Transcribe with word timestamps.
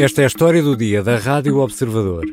Esta 0.00 0.20
é 0.20 0.24
a 0.24 0.26
história 0.28 0.62
do 0.62 0.76
dia 0.76 1.02
da 1.02 1.18
Rádio 1.18 1.58
Observador. 1.58 2.24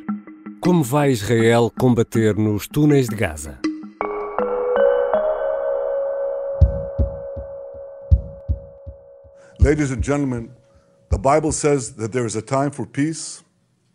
Como 0.61 0.83
vai 0.83 1.09
Israel 1.09 1.71
combater 1.79 2.35
nos 2.35 2.67
túneis 2.67 3.07
de 3.07 3.15
Gaza? 3.15 3.57
Ladies 9.59 9.89
and 9.89 10.03
gentlemen, 10.03 10.51
the 11.09 11.17
Bible 11.17 11.51
says 11.51 11.93
that 11.93 12.11
there 12.11 12.27
is 12.27 12.35
a 12.35 12.41
time 12.43 12.69
for 12.69 12.85
peace 12.85 13.43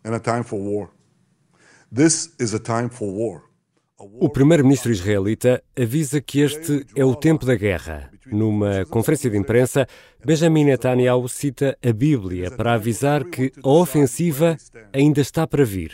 and 0.03 0.13
a 0.13 0.19
time 0.19 0.43
for 0.43 0.59
war. 0.59 0.89
This 1.89 2.35
is 2.41 2.53
a 2.53 2.59
time 2.59 2.89
for 2.89 3.09
war. 3.09 3.50
O 4.19 4.29
primeiro-ministro 4.29 4.91
israelita 4.91 5.61
avisa 5.79 6.19
que 6.19 6.39
este 6.39 6.85
é 6.95 7.05
o 7.05 7.15
tempo 7.15 7.45
da 7.45 7.55
guerra. 7.55 8.09
Numa 8.25 8.83
conferência 8.85 9.29
de 9.29 9.37
imprensa, 9.37 9.87
Benjamin 10.25 10.65
Netanyahu 10.65 11.27
cita 11.27 11.77
a 11.85 11.93
Bíblia 11.93 12.49
para 12.49 12.73
avisar 12.73 13.23
que 13.25 13.51
a 13.63 13.69
ofensiva 13.69 14.57
ainda 14.91 15.21
está 15.21 15.45
para 15.45 15.63
vir. 15.63 15.91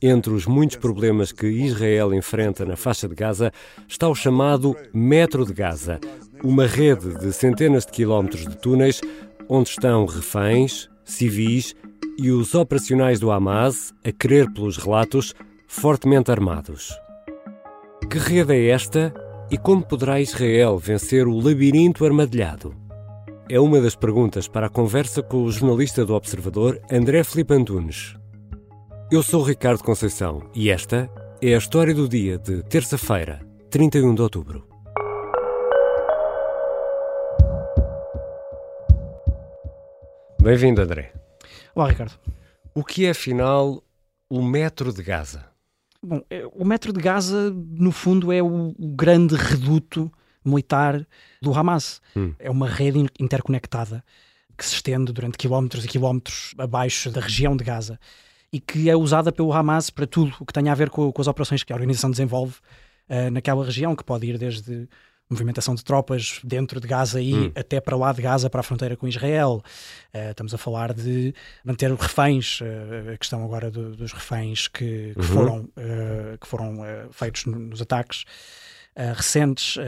Entre 0.00 0.32
os 0.32 0.46
muitos 0.46 0.76
problemas 0.76 1.30
que 1.30 1.46
Israel 1.46 2.12
enfrenta 2.12 2.64
na 2.64 2.76
faixa 2.76 3.08
de 3.08 3.14
Gaza 3.14 3.52
está 3.86 4.08
o 4.08 4.14
chamado 4.14 4.76
Metro 4.92 5.44
de 5.44 5.52
Gaza, 5.52 6.00
uma 6.42 6.66
rede 6.66 7.16
de 7.18 7.32
centenas 7.32 7.86
de 7.86 7.92
quilómetros 7.92 8.46
de 8.46 8.56
túneis 8.56 9.00
onde 9.48 9.68
estão 9.68 10.06
reféns, 10.06 10.88
civis 11.04 11.76
e 12.18 12.30
os 12.30 12.54
operacionais 12.54 13.20
do 13.20 13.30
Hamas, 13.30 13.92
a 14.04 14.10
crer 14.10 14.50
pelos 14.52 14.76
relatos, 14.76 15.34
fortemente 15.66 16.30
armados. 16.30 16.92
Que 18.10 18.18
rede 18.18 18.54
é 18.54 18.68
esta 18.70 19.12
e 19.50 19.56
como 19.56 19.82
poderá 19.82 20.20
Israel 20.20 20.78
vencer 20.78 21.26
o 21.26 21.38
labirinto 21.38 22.04
armadilhado? 22.04 22.74
É 23.48 23.58
uma 23.58 23.80
das 23.80 23.94
perguntas 23.96 24.46
para 24.46 24.66
a 24.66 24.70
conversa 24.70 25.22
com 25.22 25.42
o 25.42 25.50
jornalista 25.50 26.04
do 26.04 26.14
Observador, 26.14 26.80
André 26.90 27.24
Filipe 27.24 27.54
Antunes. 27.54 28.16
Eu 29.10 29.22
sou 29.22 29.42
Ricardo 29.42 29.82
Conceição 29.82 30.50
e 30.54 30.70
esta 30.70 31.10
é 31.40 31.54
a 31.54 31.58
história 31.58 31.94
do 31.94 32.08
dia 32.08 32.38
de 32.38 32.62
terça-feira, 32.64 33.40
31 33.70 34.14
de 34.14 34.22
outubro. 34.22 34.66
Bem-vindo, 40.40 40.82
André. 40.82 41.12
Olá, 41.74 41.88
Ricardo. 41.88 42.14
O 42.74 42.82
que 42.82 43.06
é, 43.06 43.10
afinal, 43.10 43.82
o 44.28 44.42
metro 44.42 44.92
de 44.92 45.02
Gaza? 45.02 45.51
Bom, 46.04 46.20
é, 46.28 46.44
o 46.52 46.64
metro 46.64 46.92
de 46.92 47.00
Gaza, 47.00 47.50
no 47.50 47.92
fundo, 47.92 48.32
é 48.32 48.42
o, 48.42 48.74
o 48.76 48.88
grande 48.88 49.36
reduto 49.36 50.10
militar 50.44 51.06
do 51.40 51.54
Hamas. 51.54 52.00
Hum. 52.16 52.34
É 52.38 52.50
uma 52.50 52.68
rede 52.68 53.06
interconectada 53.20 54.04
que 54.56 54.66
se 54.66 54.74
estende 54.74 55.12
durante 55.12 55.38
quilómetros 55.38 55.84
e 55.84 55.88
quilómetros 55.88 56.54
abaixo 56.58 57.10
da 57.10 57.20
região 57.20 57.56
de 57.56 57.64
Gaza 57.64 57.98
e 58.52 58.60
que 58.60 58.90
é 58.90 58.96
usada 58.96 59.32
pelo 59.32 59.52
Hamas 59.52 59.88
para 59.88 60.06
tudo 60.06 60.34
o 60.40 60.44
que 60.44 60.52
tem 60.52 60.68
a 60.68 60.74
ver 60.74 60.90
com, 60.90 61.10
com 61.10 61.22
as 61.22 61.26
operações 61.26 61.64
que 61.64 61.72
a 61.72 61.76
organização 61.76 62.10
desenvolve 62.10 62.56
uh, 63.08 63.30
naquela 63.30 63.64
região, 63.64 63.96
que 63.96 64.04
pode 64.04 64.26
ir 64.26 64.36
desde 64.36 64.88
movimentação 65.32 65.74
de 65.74 65.82
tropas 65.82 66.40
dentro 66.44 66.80
de 66.80 66.86
Gaza 66.86 67.20
e 67.20 67.34
hum. 67.34 67.52
até 67.54 67.80
para 67.80 67.96
lá 67.96 68.12
de 68.12 68.22
Gaza, 68.22 68.48
para 68.48 68.60
a 68.60 68.62
fronteira 68.62 68.96
com 68.96 69.08
Israel. 69.08 69.62
Uh, 70.14 70.30
estamos 70.30 70.54
a 70.54 70.58
falar 70.58 70.92
de 70.92 71.34
manter 71.64 71.90
reféns, 71.92 72.60
uh, 72.60 73.12
a 73.14 73.16
questão 73.16 73.42
agora 73.44 73.70
do, 73.70 73.96
dos 73.96 74.12
reféns 74.12 74.68
que, 74.68 75.12
que 75.14 75.18
uhum. 75.18 75.22
foram, 75.22 75.58
uh, 75.60 76.38
que 76.40 76.46
foram 76.46 76.78
feitos 77.10 77.46
nos 77.46 77.80
ataques. 77.80 78.24
recentes, 79.16 79.78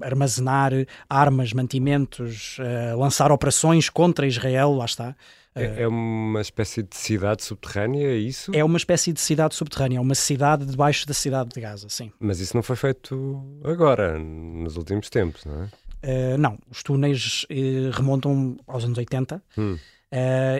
armazenar 0.00 0.72
armas, 1.10 1.52
mantimentos, 1.52 2.56
lançar 2.96 3.30
operações 3.30 3.90
contra 3.90 4.26
Israel, 4.26 4.72
lá 4.72 4.86
está, 4.86 5.14
é, 5.54 5.82
é 5.82 5.88
uma 5.88 6.40
espécie 6.40 6.82
de 6.82 6.96
cidade 6.96 7.44
subterrânea, 7.44 8.08
é 8.08 8.16
isso? 8.16 8.50
É 8.54 8.64
uma 8.64 8.76
espécie 8.76 9.12
de 9.12 9.20
cidade 9.20 9.54
subterrânea, 9.54 9.98
é 9.98 10.00
uma 10.00 10.14
cidade 10.14 10.66
debaixo 10.66 11.06
da 11.06 11.14
cidade 11.14 11.50
de 11.50 11.60
Gaza, 11.60 11.88
sim. 11.88 12.10
Mas 12.18 12.40
isso 12.40 12.56
não 12.56 12.62
foi 12.62 12.74
feito 12.74 13.40
agora, 13.62 14.18
nos 14.18 14.76
últimos 14.76 15.08
tempos, 15.08 15.44
não 15.44 15.62
é? 15.62 15.68
Uh, 16.04 16.36
não, 16.36 16.58
os 16.70 16.82
túneis 16.82 17.44
uh, 17.44 17.90
remontam 17.92 18.58
aos 18.66 18.84
anos 18.84 18.98
80 18.98 19.42
hum. 19.56 19.74
uh, 19.74 19.78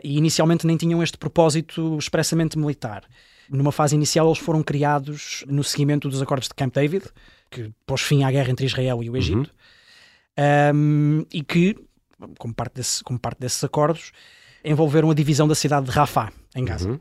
e 0.03 0.17
inicialmente 0.17 0.67
nem 0.67 0.77
tinham 0.77 1.03
este 1.03 1.19
propósito 1.19 1.99
expressamente 1.99 2.57
militar. 2.57 3.05
Numa 3.51 3.73
fase 3.73 3.95
inicial, 3.95 4.27
eles 4.27 4.39
foram 4.39 4.63
criados 4.63 5.45
no 5.47 5.63
seguimento 5.63 6.09
dos 6.09 6.23
acordos 6.23 6.49
de 6.49 6.55
Camp 6.55 6.73
David, 6.73 7.05
que 7.51 7.71
pôs 7.85 8.01
fim 8.01 8.25
à 8.25 8.31
guerra 8.31 8.51
entre 8.51 8.65
Israel 8.65 9.03
e 9.03 9.11
o 9.11 9.17
Egito, 9.17 9.53
uhum. 10.39 10.77
um, 10.77 11.27
e 11.31 11.43
que, 11.43 11.77
como 12.39 12.55
parte, 12.55 12.77
desse, 12.77 13.05
como 13.05 13.19
parte 13.19 13.41
desses 13.41 13.63
acordos, 13.63 14.13
envolveram 14.65 15.11
a 15.11 15.15
divisão 15.15 15.47
da 15.47 15.55
cidade 15.55 15.87
de 15.87 15.93
Rafah, 15.93 16.33
em 16.55 16.65
Gaza. 16.65 16.89
Uhum. 16.89 17.01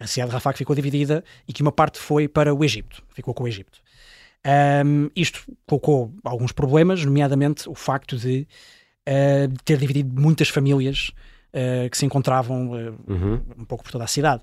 A 0.00 0.06
cidade 0.06 0.30
de 0.30 0.34
Rafah 0.34 0.52
que 0.52 0.58
ficou 0.58 0.74
dividida 0.74 1.24
e 1.46 1.52
que 1.52 1.62
uma 1.62 1.72
parte 1.72 1.98
foi 1.98 2.28
para 2.28 2.54
o 2.54 2.64
Egito, 2.64 3.02
ficou 3.14 3.34
com 3.34 3.44
o 3.44 3.48
Egito. 3.48 3.80
Um, 4.46 5.10
isto 5.16 5.44
colocou 5.66 6.12
alguns 6.24 6.52
problemas, 6.52 7.04
nomeadamente 7.04 7.68
o 7.68 7.74
facto 7.74 8.16
de 8.16 8.46
uh, 9.08 9.52
ter 9.64 9.76
dividido 9.76 10.20
muitas 10.20 10.48
famílias 10.48 11.10
uh, 11.52 11.90
que 11.90 11.98
se 11.98 12.06
encontravam 12.06 12.70
uh, 12.70 12.96
uhum. 13.06 13.40
um 13.58 13.64
pouco 13.64 13.84
por 13.84 13.92
toda 13.92 14.04
a 14.04 14.08
cidade. 14.08 14.42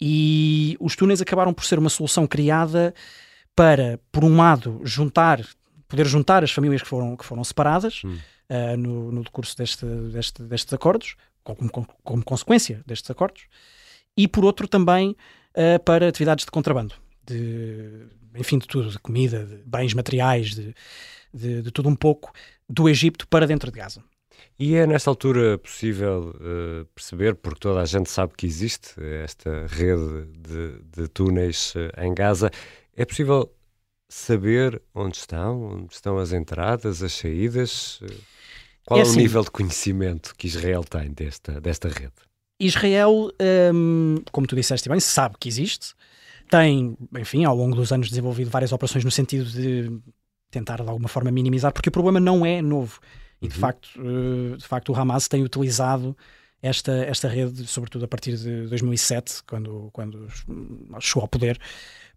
E 0.00 0.76
os 0.80 0.96
túneis 0.96 1.20
acabaram 1.20 1.52
por 1.52 1.64
ser 1.64 1.78
uma 1.78 1.90
solução 1.90 2.26
criada 2.26 2.94
para, 3.54 4.00
por 4.10 4.24
um 4.24 4.36
lado, 4.36 4.80
juntar, 4.84 5.40
poder 5.86 6.06
juntar 6.06 6.42
as 6.42 6.50
famílias 6.50 6.82
que 6.82 6.88
foram, 6.88 7.16
que 7.16 7.24
foram 7.24 7.42
separadas 7.42 8.02
uhum. 8.04 8.18
no, 8.78 9.12
no 9.12 9.24
decurso 9.24 9.56
deste, 9.56 9.84
deste, 9.84 10.42
destes 10.44 10.72
acordos, 10.72 11.16
como, 11.54 11.70
como, 11.70 11.86
como 12.02 12.24
consequência 12.24 12.82
destes 12.86 13.10
acordos, 13.10 13.44
e 14.16 14.26
por 14.26 14.44
outro 14.44 14.66
também 14.66 15.16
uh, 15.54 15.82
para 15.84 16.08
atividades 16.08 16.44
de 16.44 16.50
contrabando, 16.50 16.94
de, 17.24 18.06
enfim, 18.34 18.58
de 18.58 18.66
tudo, 18.66 18.90
de 18.90 18.98
comida, 18.98 19.44
de 19.44 19.56
bens 19.64 19.94
materiais, 19.94 20.54
de, 20.54 20.74
de, 21.32 21.62
de 21.62 21.70
tudo 21.70 21.88
um 21.88 21.96
pouco, 21.96 22.32
do 22.68 22.88
Egito 22.88 23.26
para 23.28 23.46
dentro 23.46 23.70
de 23.70 23.78
Gaza. 23.78 24.02
E 24.58 24.74
é 24.74 24.86
nesta 24.86 25.10
altura 25.10 25.58
possível 25.58 26.34
uh, 26.36 26.84
perceber, 26.94 27.34
porque 27.36 27.60
toda 27.60 27.80
a 27.80 27.84
gente 27.84 28.10
sabe 28.10 28.34
que 28.36 28.46
existe 28.46 28.94
esta 29.22 29.66
rede 29.66 30.26
de, 30.36 30.80
de 30.82 31.08
túneis 31.08 31.74
uh, 31.74 32.00
em 32.00 32.14
Gaza, 32.14 32.50
é 32.96 33.04
possível 33.04 33.52
saber 34.08 34.82
onde 34.94 35.16
estão, 35.16 35.62
onde 35.62 35.94
estão 35.94 36.18
as 36.18 36.32
entradas, 36.32 37.02
as 37.02 37.12
saídas? 37.12 38.00
Uh... 38.00 38.37
Qual 38.88 38.98
é, 38.98 39.02
assim, 39.02 39.18
o 39.18 39.20
nível 39.20 39.44
de 39.44 39.50
conhecimento 39.50 40.34
que 40.34 40.46
Israel 40.46 40.82
tem 40.82 41.12
desta, 41.12 41.60
desta 41.60 41.88
rede? 41.88 42.14
Israel, 42.58 43.30
hum, 43.74 44.16
como 44.32 44.46
tu 44.46 44.56
disseste 44.56 44.88
bem, 44.88 44.98
sabe 44.98 45.36
que 45.38 45.46
existe. 45.46 45.92
Tem, 46.50 46.96
enfim, 47.18 47.44
ao 47.44 47.54
longo 47.54 47.76
dos 47.76 47.92
anos 47.92 48.08
desenvolvido 48.08 48.50
várias 48.50 48.72
operações 48.72 49.04
no 49.04 49.10
sentido 49.10 49.44
de 49.44 49.92
tentar 50.50 50.76
de 50.82 50.88
alguma 50.88 51.06
forma 51.06 51.30
minimizar, 51.30 51.70
porque 51.70 51.90
o 51.90 51.92
problema 51.92 52.18
não 52.18 52.46
é 52.46 52.62
novo. 52.62 52.98
E 53.42 53.48
de, 53.48 53.54
uhum. 53.54 53.60
facto, 53.60 53.88
eh, 53.98 54.56
de 54.56 54.64
facto 54.64 54.90
o 54.90 54.96
Hamas 54.96 55.28
tem 55.28 55.44
utilizado 55.44 56.16
esta, 56.62 56.92
esta 57.04 57.28
rede, 57.28 57.66
sobretudo 57.66 58.06
a 58.06 58.08
partir 58.08 58.38
de 58.38 58.68
2007, 58.68 59.42
quando, 59.46 59.90
quando 59.92 60.26
chegou 60.98 61.20
ao 61.24 61.28
poder, 61.28 61.60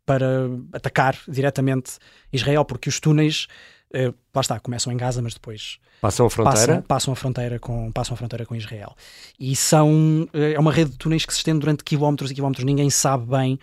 para 0.06 0.50
atacar 0.72 1.18
diretamente 1.28 1.98
Israel, 2.32 2.64
porque 2.64 2.88
os 2.88 2.98
túneis 2.98 3.48
uh, 3.96 4.13
lá 4.34 4.41
está, 4.41 4.59
começam 4.59 4.91
em 4.91 4.97
Gaza, 4.97 5.22
mas 5.22 5.34
depois 5.34 5.79
passam 6.02 6.25
a 6.25 6.29
fronteira, 6.29 6.59
passam, 6.59 6.84
passam, 6.84 7.13
a 7.13 7.16
fronteira 7.16 7.59
com 7.59 7.91
passam 7.91 8.13
a 8.13 8.18
fronteira 8.18 8.46
com 8.46 8.56
Israel. 8.56 8.96
E 9.40 9.56
são 9.56 10.28
uh, 10.34 10.38
é 10.38 10.59
uma 10.59 10.72
rede 10.72 10.91
de 10.91 10.97
túneis 10.97 11.25
que 11.25 11.34
se 11.34 11.40
estende 11.40 11.59
durante 11.59 11.84
quilómetros 11.84 12.31
e 12.31 12.35
quilómetros. 12.35 12.66
Ninguém 12.66 12.90
sabe 12.90 13.25
bem 13.25 13.59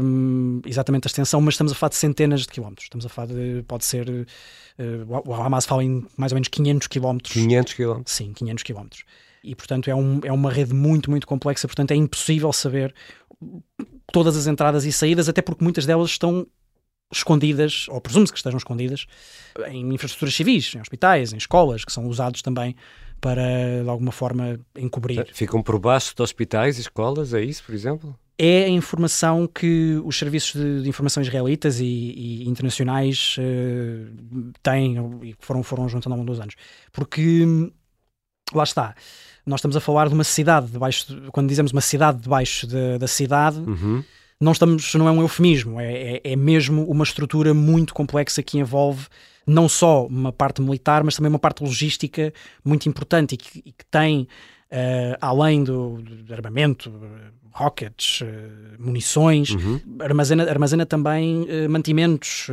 um, 0.00 0.60
eh, 0.64 0.68
exatamente 0.68 1.06
a 1.06 1.08
extensão, 1.08 1.40
mas 1.40 1.54
estamos 1.54 1.72
a 1.72 1.74
falar 1.74 1.90
de 1.90 1.96
centenas 1.96 2.42
de 2.42 2.48
quilómetros. 2.48 2.84
Estamos 2.84 3.06
a 3.06 3.08
falar 3.08 3.28
de 3.28 3.64
pode 3.66 3.84
ser 3.84 4.08
uh, 4.08 5.22
o 5.24 5.34
Hamas 5.34 5.64
fala 5.64 5.82
em 5.82 6.06
mais 6.16 6.32
ou 6.32 6.36
menos 6.36 6.48
500 6.48 6.88
quilómetros. 6.88 7.32
500 7.32 7.74
quilómetros. 7.74 8.14
Sim, 8.14 8.32
500 8.32 8.62
quilómetros. 8.62 9.04
E 9.42 9.54
portanto 9.54 9.88
é, 9.88 9.94
um, 9.94 10.20
é 10.24 10.32
uma 10.32 10.50
rede 10.50 10.74
muito 10.74 11.10
muito 11.10 11.26
complexa. 11.26 11.66
Portanto 11.66 11.92
é 11.92 11.94
impossível 11.94 12.52
saber 12.52 12.94
todas 14.12 14.36
as 14.36 14.46
entradas 14.46 14.84
e 14.84 14.92
saídas, 14.92 15.28
até 15.28 15.42
porque 15.42 15.62
muitas 15.62 15.86
delas 15.86 16.10
estão 16.10 16.46
escondidas, 17.12 17.86
ou 17.88 18.00
presume-se 18.00 18.32
que 18.32 18.38
estejam 18.38 18.58
escondidas, 18.58 19.06
em 19.68 19.94
infraestruturas 19.94 20.34
civis, 20.34 20.74
em 20.74 20.80
hospitais, 20.80 21.32
em 21.32 21.36
escolas, 21.36 21.84
que 21.84 21.92
são 21.92 22.06
usados 22.06 22.42
também 22.42 22.74
para, 23.20 23.82
de 23.82 23.88
alguma 23.88 24.12
forma, 24.12 24.58
encobrir. 24.76 25.26
Ficam 25.32 25.62
por 25.62 25.78
baixo 25.78 26.14
de 26.14 26.22
hospitais 26.22 26.78
e 26.78 26.82
escolas, 26.82 27.32
é 27.32 27.42
isso, 27.42 27.64
por 27.64 27.74
exemplo? 27.74 28.18
É 28.38 28.64
a 28.64 28.68
informação 28.68 29.46
que 29.46 30.00
os 30.04 30.18
serviços 30.18 30.60
de, 30.60 30.82
de 30.82 30.88
informação 30.88 31.22
israelitas 31.22 31.80
e, 31.80 31.84
e 31.84 32.48
internacionais 32.48 33.36
uh, 33.38 34.52
têm 34.62 34.96
e 35.22 35.34
foram, 35.38 35.62
foram 35.62 35.88
juntando 35.88 36.12
ao 36.12 36.18
longo 36.18 36.30
dos 36.30 36.40
anos. 36.40 36.54
Porque, 36.92 37.46
lá 38.52 38.64
está, 38.64 38.94
nós 39.46 39.60
estamos 39.60 39.76
a 39.76 39.80
falar 39.80 40.08
de 40.08 40.14
uma 40.14 40.24
cidade 40.24 40.66
debaixo, 40.66 41.14
de, 41.14 41.30
quando 41.30 41.48
dizemos 41.48 41.72
uma 41.72 41.80
cidade 41.80 42.20
debaixo 42.20 42.66
de, 42.66 42.98
da 42.98 43.06
cidade, 43.06 43.58
uhum 43.58 44.04
não 44.40 44.52
estamos, 44.52 44.94
não 44.94 45.08
é 45.08 45.10
um 45.10 45.22
eufemismo, 45.22 45.80
é, 45.80 46.16
é, 46.16 46.20
é, 46.24 46.36
mesmo 46.36 46.84
uma 46.84 47.04
estrutura 47.04 47.54
muito 47.54 47.94
complexa 47.94 48.42
que 48.42 48.58
envolve 48.58 49.06
não 49.46 49.68
só 49.68 50.06
uma 50.06 50.32
parte 50.32 50.60
militar, 50.60 51.04
mas 51.04 51.16
também 51.16 51.30
uma 51.30 51.38
parte 51.38 51.62
logística 51.62 52.32
muito 52.64 52.88
importante 52.88 53.34
e 53.34 53.36
que, 53.36 53.58
e 53.64 53.72
que 53.72 53.86
tem 53.90 54.22
uh, 54.22 55.16
além 55.20 55.62
do, 55.62 56.02
do, 56.02 56.34
armamento, 56.34 56.92
rockets, 57.52 58.20
uh, 58.22 58.26
munições, 58.78 59.50
uhum. 59.50 59.80
armazena, 60.00 60.50
armazena 60.50 60.84
também 60.84 61.42
uh, 61.44 61.70
mantimentos, 61.70 62.48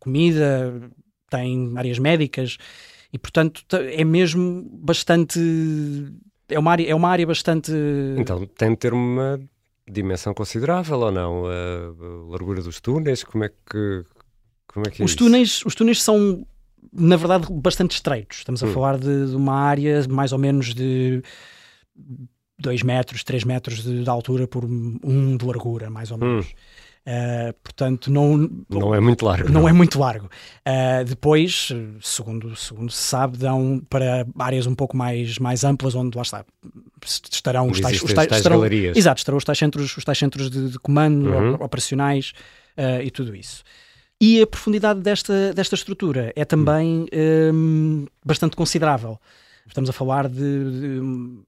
comida, 0.00 0.90
tem 1.30 1.72
áreas 1.76 1.98
médicas 1.98 2.58
e, 3.12 3.18
portanto, 3.18 3.64
é 3.72 4.04
mesmo 4.04 4.68
bastante. 4.72 5.40
É 6.48 6.58
uma 6.58 6.72
área, 6.72 6.90
é 6.90 6.94
uma 6.94 7.08
área 7.08 7.26
bastante. 7.26 7.72
Então, 8.18 8.44
tem 8.46 8.70
de 8.70 8.76
ter 8.76 8.92
uma 8.92 9.40
dimensão 9.90 10.34
considerável 10.34 10.98
ou 10.98 11.12
não? 11.12 11.46
A 11.46 12.30
largura 12.30 12.62
dos 12.62 12.80
túneis, 12.80 13.24
como 13.24 13.44
é 13.44 13.48
que. 13.48 14.04
Como 14.66 14.86
é 14.86 14.90
que 14.90 15.02
é 15.02 15.04
os, 15.04 15.14
túneis, 15.14 15.64
os 15.64 15.74
túneis 15.74 16.02
são 16.02 16.46
na 16.92 17.16
verdade, 17.16 17.46
bastante 17.50 17.92
estreitos. 17.92 18.38
Estamos 18.38 18.62
a 18.62 18.66
hum. 18.66 18.72
falar 18.72 18.98
de, 18.98 19.26
de, 19.26 19.36
uma 19.36 19.54
área 19.54 20.06
mais 20.08 20.32
ou 20.32 20.38
menos 20.38 20.74
de 20.74 21.22
2 22.58 22.82
metros, 22.82 23.22
3 23.24 23.44
metros 23.44 23.82
de, 23.82 24.02
de, 24.02 24.10
altura 24.10 24.46
por 24.46 24.64
um 24.64 25.36
de 25.36 25.44
largura, 25.44 25.90
mais 25.90 26.10
ou 26.10 26.18
menos. 26.18 26.46
Hum. 26.46 26.50
Uh, 27.08 27.54
portanto, 27.62 28.12
não, 28.12 28.50
não 28.68 28.94
é 28.94 29.00
muito 29.00 29.24
largo. 29.24 29.50
Não, 29.50 29.62
não. 29.62 29.68
é 29.68 29.72
muito 29.72 29.98
largo. 29.98 30.26
Uh, 30.26 31.04
depois, 31.06 31.70
segundo, 32.02 32.54
segundo 32.54 32.92
se 32.92 33.02
sabe, 33.02 33.38
dão 33.38 33.80
para 33.88 34.26
áreas 34.38 34.66
um 34.66 34.74
pouco 34.74 34.94
mais, 34.94 35.38
mais 35.38 35.64
amplas, 35.64 35.94
onde 35.94 36.14
lá 36.14 36.22
está, 36.22 36.44
estarão 37.32 37.68
os 37.68 37.80
tais, 37.80 38.02
os 38.02 38.12
tais, 38.12 38.28
tais 38.28 38.40
estarão, 38.40 38.58
galerias. 38.58 38.94
Exato, 38.94 39.20
estarão 39.20 39.38
os 39.38 39.44
tais 39.44 39.56
centros, 39.56 39.96
os 39.96 40.04
tais 40.04 40.18
centros 40.18 40.50
de, 40.50 40.68
de 40.68 40.78
comando 40.78 41.30
uhum. 41.30 41.54
operacionais 41.54 42.34
uh, 42.76 43.00
e 43.02 43.10
tudo 43.10 43.34
isso. 43.34 43.62
E 44.20 44.42
a 44.42 44.46
profundidade 44.46 45.00
desta, 45.00 45.54
desta 45.54 45.76
estrutura 45.76 46.30
é 46.36 46.44
também 46.44 47.06
um, 47.54 48.04
bastante 48.22 48.54
considerável. 48.54 49.18
Estamos 49.68 49.90
a 49.90 49.92
falar 49.92 50.28
de, 50.28 50.34
de 50.38 51.00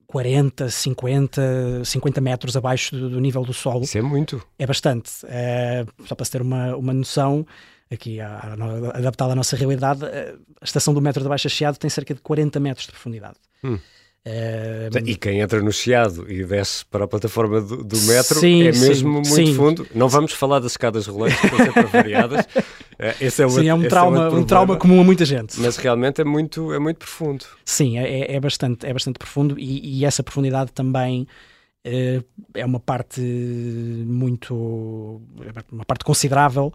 40, 0.07 0.69
50, 0.69 1.85
50 1.85 2.21
metros 2.21 2.57
abaixo 2.57 2.95
do, 2.95 3.11
do, 3.11 3.21
nível 3.21 3.43
do 3.43 3.53
solo. 3.53 3.83
Isso 3.83 3.99
é 3.99 4.03
muito. 4.03 4.43
É 4.59 4.67
bastante. 4.67 5.11
É, 5.25 5.85
só 6.07 6.15
para 6.15 6.25
se 6.25 6.31
ter 6.31 6.43
uma, 6.43 6.77
uma 6.77 6.93
noção, 6.93 7.47
aqui 7.91 8.21
adaptada 8.21 9.33
à 9.33 9.37
nossa 9.37 9.57
realidade, 9.57 10.05
a 10.05 10.65
estação 10.65 10.93
do 10.95 11.01
metro 11.01 11.23
de 11.23 11.29
Baixa 11.29 11.49
Chiado 11.49 11.79
tem 11.79 11.91
cerca 11.91 12.15
de 12.15 12.21
40 12.21 12.61
metros 12.61 12.87
de 12.87 12.93
profundidade. 12.93 13.37
Hum. 13.65 13.79
Uh, 14.27 14.99
e 15.07 15.17
quem 15.17 15.41
entra 15.41 15.63
no 15.63 15.73
Chiado 15.73 16.31
e 16.31 16.45
desce 16.45 16.85
para 16.85 17.07
a 17.07 17.09
plataforma 17.09 17.59
do, 17.59 17.83
do 17.83 18.01
metro 18.03 18.39
sim, 18.39 18.65
é 18.65 18.73
mesmo 18.73 19.25
sim, 19.25 19.33
muito 19.33 19.51
sim. 19.51 19.55
fundo. 19.55 19.87
Não 19.95 20.11
vamos 20.11 20.33
falar 20.33 20.59
das 20.59 20.73
escadas 20.73 21.07
rolantes, 21.07 21.41
que 21.41 21.47
estão 21.47 21.65
sempre 21.65 21.85
variadas. 21.85 22.47
Uh, 23.01 23.17
esse 23.19 23.43
é, 23.43 23.49
sim, 23.49 23.67
é 23.67 23.75
um 23.75 23.89
trauma, 23.89 24.27
é 24.27 24.29
um 24.29 24.45
trauma 24.45 24.77
comum 24.77 25.01
a 25.01 25.05
muita 25.05 25.25
gente. 25.25 25.59
Mas 25.59 25.79
realmente 25.79 26.21
é 26.21 26.25
muito, 26.25 26.71
é 26.71 26.79
muito 26.79 26.99
profundo. 26.99 27.47
Sim, 27.65 27.99
é, 27.99 28.21
é, 28.21 28.37
é 28.37 28.41
bastante, 28.41 28.87
é 28.87 28.93
bastante 28.93 29.19
profundo 29.19 29.59
e, 29.59 30.01
e 30.01 30.05
essa 30.05 30.23
profundidade 30.23 30.71
também 30.71 31.27
uh, 31.87 32.25
é 32.53 32.67
uma 32.67 32.79
parte 32.79 33.23
muito, 33.23 35.23
uma 35.73 35.85
parte 35.87 36.05
considerável 36.05 36.75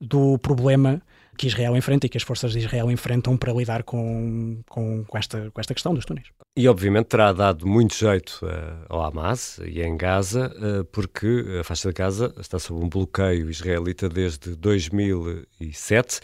do 0.00 0.38
problema 0.38 1.02
que 1.36 1.46
Israel 1.46 1.76
enfrenta 1.76 2.06
e 2.06 2.08
que 2.08 2.16
as 2.16 2.22
forças 2.22 2.52
de 2.52 2.58
Israel 2.58 2.90
enfrentam 2.90 3.36
para 3.36 3.52
lidar 3.52 3.82
com, 3.82 4.62
com, 4.68 5.04
com 5.04 5.18
esta, 5.18 5.50
com 5.50 5.60
esta 5.60 5.74
questão 5.74 5.94
dos 5.94 6.04
túneis. 6.04 6.26
E 6.56 6.66
obviamente 6.68 7.06
terá 7.06 7.32
dado 7.32 7.66
muito 7.66 7.94
jeito 7.94 8.40
uh, 8.42 8.86
ao 8.88 9.02
Hamas 9.02 9.58
e 9.64 9.82
em 9.82 9.96
Gaza, 9.96 10.52
uh, 10.56 10.84
porque 10.86 11.44
a 11.60 11.64
faixa 11.64 11.88
de 11.88 11.94
Gaza 11.94 12.34
está 12.38 12.58
sob 12.58 12.82
um 12.82 12.88
bloqueio 12.88 13.50
israelita 13.50 14.08
desde 14.08 14.56
2007. 14.56 16.20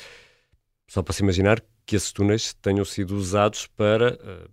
Só 0.88 1.02
para 1.02 1.12
se 1.12 1.22
imaginar 1.22 1.62
que 1.84 1.96
esses 1.96 2.12
túneis 2.12 2.54
tenham 2.54 2.84
sido 2.84 3.14
usados 3.14 3.66
para 3.66 4.14
uh, 4.14 4.48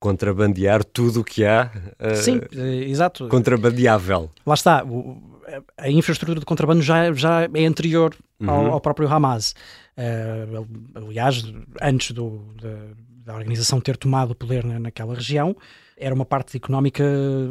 contrabandear 0.00 0.82
tudo 0.84 1.20
o 1.20 1.24
que 1.24 1.44
há. 1.44 1.70
Sim, 2.14 2.40
exato. 2.86 3.28
Contrabandeável. 3.28 4.30
Lá 4.46 4.54
está. 4.54 4.84
A 5.76 5.90
infraestrutura 5.90 6.38
de 6.38 6.46
contrabando 6.46 6.82
já, 6.82 7.12
já 7.12 7.48
é 7.52 7.66
anterior 7.66 8.14
uhum. 8.40 8.50
ao, 8.50 8.66
ao, 8.72 8.80
próprio 8.80 9.08
Hamas. 9.08 9.54
Uh, 9.98 10.66
aliás, 10.94 11.42
antes 11.82 12.12
do, 12.12 12.40
da, 12.62 13.32
da, 13.32 13.34
organização 13.34 13.80
ter 13.80 13.96
tomado 13.96 14.30
o 14.30 14.34
poder 14.34 14.64
na, 14.64 14.78
naquela 14.78 15.12
região, 15.12 15.56
era 15.96 16.14
uma 16.14 16.24
parte 16.24 16.56
económica, 16.56 17.02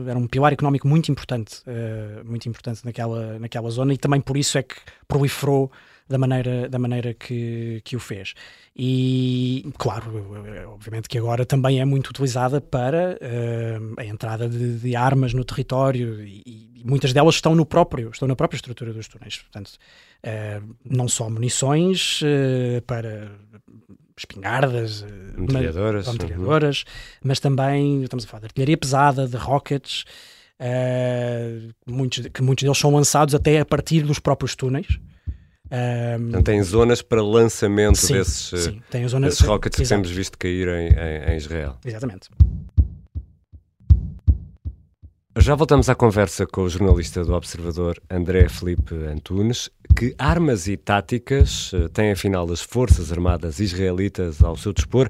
era 0.07 0.17
um 0.17 0.25
pilar 0.25 0.53
económico 0.53 0.88
muito 0.88 1.11
importante, 1.11 1.61
uh, 1.67 2.23
muito 2.23 2.47
importante 2.47 2.85
naquela, 2.85 3.38
naquela 3.38 3.69
zona 3.69 3.94
e 3.94 3.97
também 3.97 4.21
por 4.21 4.38
isso 4.38 4.57
é 4.57 4.63
que 4.63 4.75
proliferou 5.09 5.69
da 6.09 6.18
maneira, 6.18 6.69
da 6.69 6.80
maneira 6.80 7.13
que, 7.13 7.81
que 7.83 7.95
o 7.95 8.00
fez. 8.00 8.33
E, 8.75 9.65
claro, 9.77 10.06
obviamente 10.68 11.09
que 11.09 11.18
agora 11.18 11.45
também 11.45 11.81
é 11.81 11.86
muito 11.86 12.09
utilizada 12.09 12.62
para 12.62 13.18
uh, 13.19 14.00
a 14.00 14.06
entrada 14.06 14.48
de, 14.48 14.80
de, 14.80 14.95
armas 14.95 15.33
no 15.33 15.44
território 15.44 16.21
e, 16.21 16.44
e, 16.75 16.83
muitas 16.86 17.12
delas 17.12 17.36
estão 17.36 17.56
no 17.56 17.65
próprio, 17.65 18.09
estão 18.12 18.27
na 18.27 18.36
própria 18.36 18.57
estrutura 18.57 18.94
dos 18.94 19.07
túneis. 19.07 19.38
Portanto, 19.39 19.71
uh, 20.24 20.75
não 20.86 21.07
só 21.07 21.30
munições 21.30 22.21
uh, 22.21 22.81
para 22.83 23.31
espingardas, 24.15 25.06
metralhadoras, 26.07 26.81
uhum. 26.81 27.19
mas 27.24 27.39
também 27.39 28.04
estamos 28.04 28.25
a 28.25 28.27
falar 28.27 28.39
de 28.42 28.45
artilharia 28.48 28.77
pesada, 28.77 29.27
de 29.27 29.38
rockets, 29.38 30.06
muitos, 31.86 32.25
que 32.27 32.42
muitos 32.42 32.63
deles 32.63 32.80
são 32.80 32.92
lançados 32.92 33.36
até 33.36 33.59
a 33.59 33.65
partir 33.65 34.01
dos 34.01 34.18
próprios 34.18 34.56
túneis. 34.56 35.00
Um, 35.69 36.30
então, 36.30 36.42
tem 36.42 36.64
zonas 36.64 37.02
para 37.02 37.22
lançamento 37.22 37.98
sim, 37.98 38.14
desses, 38.14 38.64
sim, 38.64 38.81
tem 38.90 39.08
zonas, 39.08 39.31
desses 39.31 39.46
rockets 39.46 39.80
que 39.80 39.88
temos 39.88 40.10
visto 40.10 40.38
cair 40.38 40.68
em, 40.69 40.88
em, 40.90 41.34
em, 41.34 41.38
Israel. 41.38 41.78
Exatamente. 41.86 42.30
Já 45.40 45.54
voltamos 45.54 45.88
à 45.88 45.94
conversa 45.94 46.48
com 46.48 46.62
o 46.62 46.69
jornalista 46.69 47.24
do 47.24 47.34
Observador 47.34 48.02
André 48.10 48.50
Felipe 48.50 48.96
Antunes. 48.96 49.69
Que 49.96 50.16
armas 50.18 50.68
e 50.68 50.78
táticas 50.78 51.72
eh, 51.74 51.88
têm 51.90 52.12
afinal 52.12 52.52
as 52.52 52.62
Forças 52.62 53.12
Armadas 53.12 53.60
israelitas 53.60 54.44
ao 54.44 54.56
seu 54.58 54.74
dispor 54.74 55.10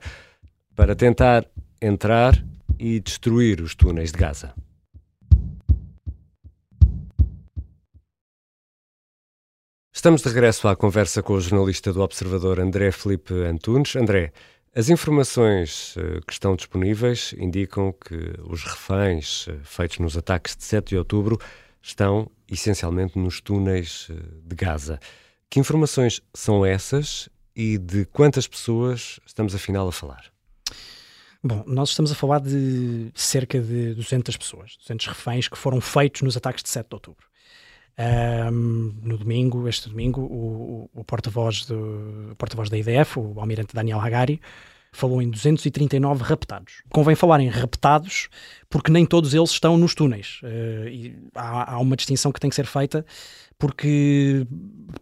para 0.76 0.96
tentar 0.96 1.46
entrar 1.82 2.42
e 2.80 3.00
destruir 3.00 3.62
os 3.62 3.74
túneis 3.76 4.12
de 4.12 4.18
Gaza? 4.18 4.54
Estamos 10.08 10.22
de 10.22 10.30
regresso 10.30 10.70
à 10.70 10.74
conversa 10.74 11.22
com 11.22 11.34
o 11.34 11.42
jornalista 11.42 11.92
do 11.92 12.00
Observador 12.00 12.62
André 12.62 12.94
Felipe 12.94 13.34
Antunes. 13.34 13.94
André, 13.94 14.32
as 14.74 14.88
informações 14.88 15.96
eh, 15.98 16.22
que 16.26 16.32
estão 16.32 16.56
disponíveis 16.56 17.36
indicam 17.38 17.92
que 17.92 18.34
os 18.50 18.64
reféns 18.64 19.50
eh, 19.50 19.58
feitos 19.64 20.00
nos 20.00 20.18
ataques 20.18 20.56
de 20.56 20.64
7 20.64 20.92
de 20.92 20.98
outubro 20.98 21.38
estão 21.82 22.32
essencialmente 22.50 23.20
nos 23.20 23.42
túneis 23.42 24.08
eh, 24.10 24.14
de 24.46 24.56
Gaza. 24.56 24.98
Que 25.50 25.60
informações 25.60 26.22
são 26.34 26.66
essas 26.66 27.28
e 27.54 27.78
de 27.78 28.06
quantas 28.06 28.48
pessoas 28.48 29.20
estamos 29.26 29.54
afinal 29.54 29.90
a 29.90 29.92
falar? 29.92 30.24
Bom, 31.44 31.66
nós 31.68 31.90
estamos 31.90 32.14
a 32.14 32.16
falar 32.16 32.40
de 32.40 33.12
cerca 33.14 33.60
de 33.60 33.94
200 33.94 34.38
pessoas, 34.38 34.78
200 34.78 35.06
reféns 35.08 35.50
que 35.50 35.58
foram 35.58 35.82
feitos 35.82 36.22
nos 36.22 36.38
ataques 36.38 36.64
de 36.64 36.70
7 36.70 36.88
de 36.88 36.96
outubro. 36.96 37.27
Um, 38.00 38.94
no 39.02 39.18
domingo, 39.18 39.68
este 39.68 39.90
domingo, 39.90 40.22
o, 40.22 40.90
o, 40.94 41.04
porta-voz 41.04 41.68
porta 42.38 42.56
da 42.70 42.78
IDF, 42.78 43.18
o 43.18 43.40
almirante 43.40 43.74
Daniel 43.74 44.00
Hagari, 44.00 44.40
falou 44.92 45.20
em 45.22 45.30
239 45.30 46.24
raptados. 46.24 46.84
Convém 46.90 47.16
falar 47.16 47.40
em 47.40 47.50
raptados 47.50 48.30
porque 48.70 48.92
nem 48.92 49.06
todos 49.06 49.34
eles 49.34 49.50
estão 49.50 49.78
nos 49.78 49.96
túneis. 49.96 50.42
Uh, 50.44 51.30
há, 51.34 51.74
há, 51.74 51.80
uma 51.80 51.96
distinção 51.96 52.32
que 52.32 52.40
tem 52.40 52.50
que 52.50 52.56
ser 52.56 52.68
feita 52.68 53.04
porque 53.58 54.46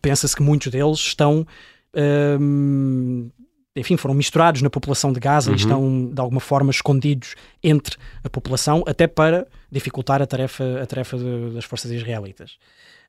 pensa-se 0.02 0.36
que 0.36 0.42
muitos 0.42 0.72
deles 0.72 1.00
estão. 1.00 1.46
Um, 1.94 3.30
enfim, 3.76 3.98
foram 3.98 4.16
misturados 4.16 4.62
na 4.62 4.70
população 4.70 5.12
de 5.12 5.20
Gaza 5.20 5.50
uhum. 5.50 5.56
e 5.56 5.60
estão 5.60 6.10
de 6.14 6.22
alguma 6.22 6.40
forma 6.40 6.72
escondidos 6.72 7.36
entre 7.64 7.98
a 8.24 8.30
população, 8.30 8.84
até 8.88 9.06
para 9.06 9.46
dificultar 9.70 10.22
a 10.22 10.26
tarefa, 10.26 10.82
a 10.82 10.86
tarefa 10.86 11.18
de, 11.18 11.54
das 11.54 11.66
forças 11.66 11.92
israelitas. 11.92 12.58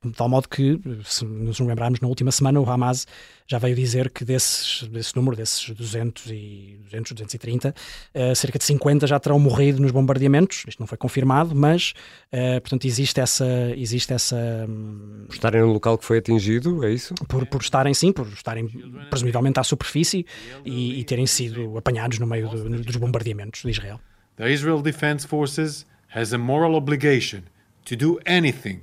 De 0.05 0.12
tal 0.12 0.29
modo 0.29 0.49
que, 0.49 0.81
se 1.05 1.25
nos 1.25 1.59
lembrarmos, 1.59 2.00
na 2.00 2.09
última 2.09 2.31
semana 2.31 2.61
o 2.61 2.69
Hamas 2.69 3.07
já 3.47 3.59
veio 3.59 3.76
dizer 3.76 4.11
que 4.11 4.25
desses, 4.25 4.83
desse 4.88 5.15
número, 5.15 5.37
desses 5.37 5.71
200, 5.71 6.26
e, 6.31 6.79
200 6.85 7.12
230, 7.12 7.75
uh, 8.15 8.35
cerca 8.35 8.59
de 8.59 8.65
50 8.65 9.07
já 9.07 9.19
terão 9.21 9.38
morrido 9.38 9.81
nos 9.81 9.93
bombardeamentos. 9.93 10.65
Isto 10.67 10.81
não 10.81 10.87
foi 10.87 10.99
confirmado, 10.99 11.55
mas, 11.55 11.95
uh, 12.33 12.61
portanto, 12.61 12.87
existe 12.87 13.21
essa... 13.21 13.47
Existe 13.76 14.12
essa 14.12 14.37
um, 14.69 15.25
por 15.26 15.35
estarem 15.35 15.61
no 15.61 15.73
local 15.73 15.97
que 15.97 16.05
foi 16.05 16.19
atingido, 16.19 16.85
é 16.85 16.93
isso? 16.93 17.15
Por, 17.29 17.47
por 17.47 17.61
estarem, 17.61 17.95
sim, 17.95 18.12
por 18.12 18.26
estarem 18.26 18.69
presumivelmente 19.11 19.61
à 19.61 19.65
superfície 19.65 20.26
e, 20.65 21.00
e 21.00 21.05
terem 21.05 21.26
sido 21.26 21.79
apanhados 21.79 22.19
no 22.19 22.26
meio 22.26 22.49
do, 22.49 22.69
dos 22.83 22.97
bombardeamentos 22.97 23.62
de 23.62 23.71
Israel. 23.71 24.00
The 24.37 24.53
Israel 24.53 24.83
Defense 24.83 25.26
Forces 25.26 25.87
has 26.15 26.33
a 26.33 26.38
moral 26.38 26.75
obligation 26.75 27.43
to 27.85 27.97
do 27.97 28.19
anything 28.26 28.83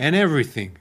and 0.00 0.14
everything 0.14 0.72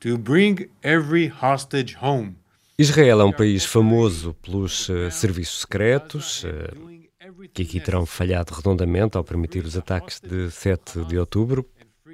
to 0.00 0.16
bring 0.16 0.68
every 0.82 1.28
hostage 1.28 1.96
home. 2.00 2.34
Israel 2.78 3.20
é 3.20 3.24
um 3.24 3.32
país 3.32 3.64
famoso 3.64 4.34
pelos 4.42 4.88
uh, 4.88 5.10
serviços 5.10 5.60
secretos, 5.60 6.42
uh, 6.44 7.48
que 7.52 7.62
aqui 7.62 7.78
terão 7.78 8.06
falhado 8.06 8.54
redondamente 8.54 9.16
ao 9.16 9.22
permitir 9.22 9.64
os 9.64 9.76
ataques 9.76 10.20
de 10.20 10.50
7 10.50 11.04
de 11.04 11.18
outubro. 11.18 11.68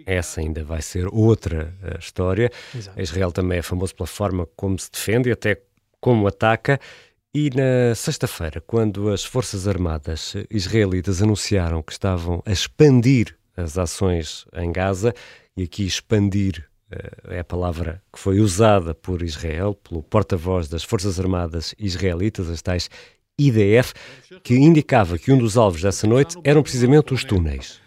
Essa 0.04 0.40
ainda 0.40 0.64
vai 0.64 0.82
ser 0.82 1.06
outra 1.06 1.72
uh, 1.82 1.98
história. 1.98 2.50
Exato. 2.74 3.00
Israel 3.00 3.30
também 3.30 3.58
é 3.58 3.62
famoso 3.62 3.94
pela 3.94 4.06
forma 4.06 4.46
como 4.56 4.78
se 4.78 4.90
defende 4.90 5.28
e 5.28 5.32
até 5.32 5.62
como 6.00 6.26
ataca. 6.26 6.80
E 7.32 7.50
na 7.50 7.94
sexta-feira, 7.94 8.60
quando 8.60 9.10
as 9.10 9.24
Forças 9.24 9.68
Armadas 9.68 10.34
israelitas 10.50 11.22
anunciaram 11.22 11.82
que 11.82 11.92
estavam 11.92 12.42
a 12.44 12.50
expandir 12.50 13.36
as 13.56 13.76
ações 13.78 14.44
em 14.54 14.72
Gaza, 14.72 15.14
e 15.58 15.64
aqui 15.64 15.84
expandir 15.84 16.64
uh, 16.92 17.32
é 17.32 17.40
a 17.40 17.44
palavra 17.44 18.02
que 18.12 18.18
foi 18.18 18.40
usada 18.40 18.94
por 18.94 19.22
Israel, 19.22 19.74
pelo 19.74 20.02
porta-voz 20.02 20.68
das 20.68 20.84
Forças 20.84 21.18
Armadas 21.18 21.74
israelitas, 21.78 22.48
as 22.48 22.62
tais 22.62 22.88
IDF, 23.38 23.92
que 24.42 24.54
indicava 24.54 25.18
que 25.18 25.32
um 25.32 25.38
dos 25.38 25.56
alvos 25.56 25.82
dessa 25.82 26.06
noite 26.06 26.36
eram 26.44 26.62
precisamente 26.62 27.12
os 27.12 27.24
túneis. 27.24 27.80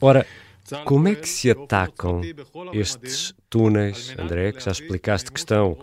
Ora, 0.00 0.26
como 0.84 1.08
é 1.08 1.14
que 1.14 1.28
se 1.28 1.50
atacam 1.50 2.20
estes 2.72 3.34
túneis, 3.48 4.14
André, 4.18 4.52
que 4.52 4.64
já 4.64 4.72
explicaste 4.72 5.30
que 5.30 5.38
estão 5.38 5.78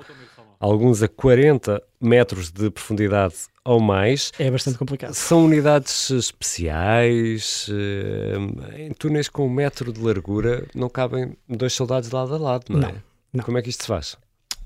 alguns 0.61 1.01
a 1.01 1.07
40 1.07 1.81
metros 1.99 2.51
de 2.51 2.69
profundidade 2.69 3.33
ou 3.65 3.79
mais? 3.81 4.31
É 4.39 4.49
bastante 4.49 4.77
complicado. 4.77 5.13
São 5.13 5.45
unidades 5.45 6.09
especiais, 6.11 7.67
eh, 7.69 8.85
em 8.85 8.93
túneis 8.93 9.27
com 9.27 9.47
um 9.47 9.49
metro 9.49 9.91
de 9.91 9.99
largura 9.99 10.67
não 10.73 10.87
cabem 10.87 11.35
dois 11.49 11.73
soldados 11.73 12.11
lado 12.11 12.33
a 12.35 12.37
lado, 12.37 12.65
não, 12.69 12.79
não 12.79 12.89
é? 12.89 12.95
Não. 13.33 13.43
Como 13.43 13.57
é 13.57 13.61
que 13.61 13.69
isto 13.69 13.81
se 13.81 13.87
faz? 13.87 14.15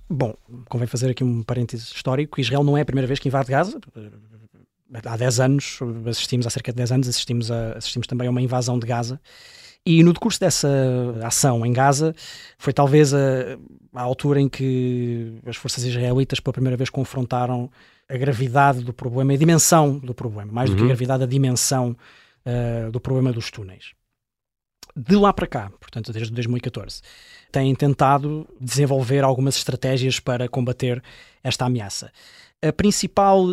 Bom, 0.09 0.35
convém 0.69 0.87
fazer 0.87 1.09
aqui 1.09 1.23
um 1.23 1.41
parêntese 1.41 1.85
histórico. 1.85 2.39
Israel 2.39 2.63
não 2.63 2.77
é 2.77 2.81
a 2.81 2.85
primeira 2.85 3.07
vez 3.07 3.19
que 3.19 3.27
invade 3.27 3.49
Gaza 3.49 3.79
há 5.03 5.17
10 5.17 5.39
anos, 5.39 5.79
assistimos, 6.07 6.45
há 6.45 6.49
cerca 6.49 6.71
de 6.71 6.77
10 6.77 6.91
anos, 6.91 7.07
assistimos, 7.07 7.51
a, 7.51 7.73
assistimos 7.73 8.07
também 8.07 8.27
a 8.27 8.31
uma 8.31 8.41
invasão 8.41 8.77
de 8.77 8.85
Gaza. 8.85 9.19
E 9.85 10.01
no 10.01 10.13
decurso 10.13 10.39
dessa 10.39 10.67
ação 11.23 11.63
em 11.65 11.71
Gaza, 11.71 12.15
foi 12.57 12.73
talvez 12.73 13.13
a, 13.13 13.17
a 13.93 14.01
altura 14.01 14.41
em 14.41 14.49
que 14.49 15.39
as 15.45 15.55
forças 15.55 15.83
israelitas 15.83 16.39
pela 16.39 16.53
primeira 16.53 16.75
vez 16.75 16.89
confrontaram 16.89 17.69
a 18.09 18.17
gravidade 18.17 18.83
do 18.83 18.93
problema 18.93 19.33
e 19.33 19.35
a 19.35 19.39
dimensão 19.39 19.99
do 19.99 20.13
problema, 20.13 20.51
mais 20.51 20.69
uhum. 20.69 20.75
do 20.75 20.77
que 20.77 20.81
a 20.81 20.85
uhum. 20.85 20.89
gravidade, 20.89 21.23
a 21.23 21.27
dimensão 21.27 21.95
uh, 22.45 22.91
do 22.91 22.99
problema 22.99 23.31
dos 23.31 23.51
túneis. 23.51 23.93
De 24.95 25.15
lá 25.15 25.33
para 25.33 25.45
cá, 25.45 25.71
portanto, 25.79 26.13
desde 26.13 26.31
2014, 26.33 27.01
têm 27.51 27.75
tentado 27.75 28.47
desenvolver 28.59 29.23
algumas 29.23 29.57
estratégias 29.57 30.19
para 30.19 30.47
combater 30.47 31.03
esta 31.43 31.65
ameaça. 31.65 32.11
A 32.61 32.71
principal 32.71 33.45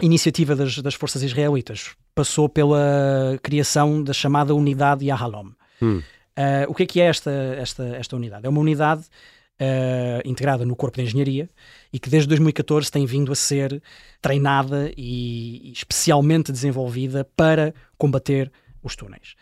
iniciativa 0.00 0.56
das, 0.56 0.78
das 0.78 0.94
forças 0.94 1.22
israelitas 1.22 1.94
passou 2.14 2.48
pela 2.48 3.38
criação 3.42 4.02
da 4.02 4.12
chamada 4.12 4.54
unidade 4.54 5.04
Yahalom. 5.04 5.50
Hum. 5.80 6.02
Uh, 6.38 6.70
o 6.70 6.74
que 6.74 6.84
é 6.84 6.86
que 6.86 7.00
é 7.00 7.04
esta, 7.06 7.30
esta, 7.30 7.84
esta 7.96 8.16
unidade? 8.16 8.46
É 8.46 8.48
uma 8.48 8.60
unidade 8.60 9.02
uh, 9.02 10.28
integrada 10.28 10.64
no 10.64 10.76
Corpo 10.76 10.96
de 10.96 11.02
Engenharia 11.02 11.48
e 11.92 11.98
que 11.98 12.08
desde 12.08 12.28
2014 12.28 12.90
tem 12.90 13.04
vindo 13.04 13.32
a 13.32 13.34
ser 13.34 13.82
treinada 14.22 14.92
e, 14.96 15.72
especialmente 15.72 16.52
desenvolvida 16.52 17.24
para 17.36 17.74
combater 17.96 18.50
os 18.82 18.94
túneis. 18.94 19.34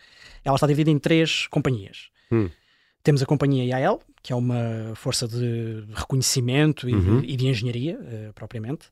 Ela 0.43 0.55
está 0.55 0.65
dividida 0.65 0.89
em 0.89 0.99
três 0.99 1.47
companhias. 1.47 2.09
Hum. 2.31 2.49
Temos 3.03 3.21
a 3.21 3.25
companhia 3.25 3.79
IAL, 3.79 4.01
que 4.21 4.33
é 4.33 4.35
uma 4.35 4.93
força 4.95 5.27
de 5.27 5.83
reconhecimento 5.93 6.89
e, 6.89 6.93
uhum. 6.93 7.21
de, 7.21 7.27
e 7.27 7.37
de, 7.37 7.47
engenharia, 7.47 7.97
uh, 7.99 8.33
propriamente 8.33 8.87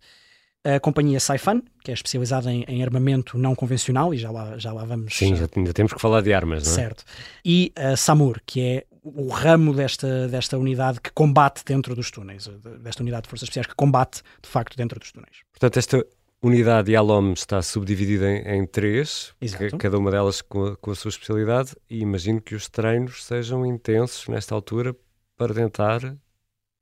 a 0.65 0.79
companhia 0.79 1.19
Saifan, 1.19 1.62
que 1.84 1.91
é 1.91 1.93
especializada 1.93 2.51
em, 2.51 2.63
em, 2.67 2.84
armamento 2.84 3.38
não 3.38 3.53
convencional, 3.53 4.13
e 4.13 4.17
já 4.17 4.31
lá, 4.31 4.57
já 4.57 4.74
lá 4.74 4.84
vamos. 4.84 5.15
Sim, 5.15 5.36
já, 5.36 5.48
ainda 5.55 5.72
temos 5.72 5.93
que 5.93 6.01
falar 6.01 6.22
de 6.22 6.34
armas, 6.34 6.65
não 6.65 6.72
é? 6.72 6.75
Certo. 6.75 7.03
E 7.45 7.72
a 7.75 7.95
SAMUR, 7.95 8.41
que 8.45 8.62
é 8.62 8.86
o 9.03 9.27
ramo 9.27 9.74
desta, 9.74 10.27
desta 10.27 10.57
unidade 10.57 11.00
que 11.00 11.12
combate 11.12 11.63
dentro 11.63 11.95
dos 11.95 12.10
túneis, 12.10 12.48
desta 12.79 13.03
unidade 13.03 13.24
de 13.24 13.29
forças 13.29 13.43
especiais 13.45 13.67
que 13.67 13.75
combate 13.75 14.24
de 14.41 14.50
facto 14.50 14.75
dentro 14.75 15.00
dos 15.00 15.12
túneis. 15.12 15.43
Portanto, 15.51 15.77
esta 15.77 16.03
unidade 16.41 16.91
Yalom 16.91 17.34
está 17.34 17.62
subdividida 17.62 18.27
em, 18.31 18.57
em 18.57 18.65
três, 18.65 19.34
Exato. 19.39 19.77
cada 19.77 20.00
uma 20.00 20.10
delas 20.10 20.41
com 20.41 20.65
a, 20.65 20.75
com 20.77 20.89
a 20.89 20.95
sua 20.95 21.10
especialidade, 21.10 21.75
e 21.88 22.00
imagino 22.00 22.41
que 22.41 22.55
os 22.55 22.67
treinos 22.67 23.24
sejam 23.24 23.63
intensos 23.63 24.27
nesta 24.27 24.55
altura 24.55 24.95
para 25.38 25.53
tentar 25.53 26.15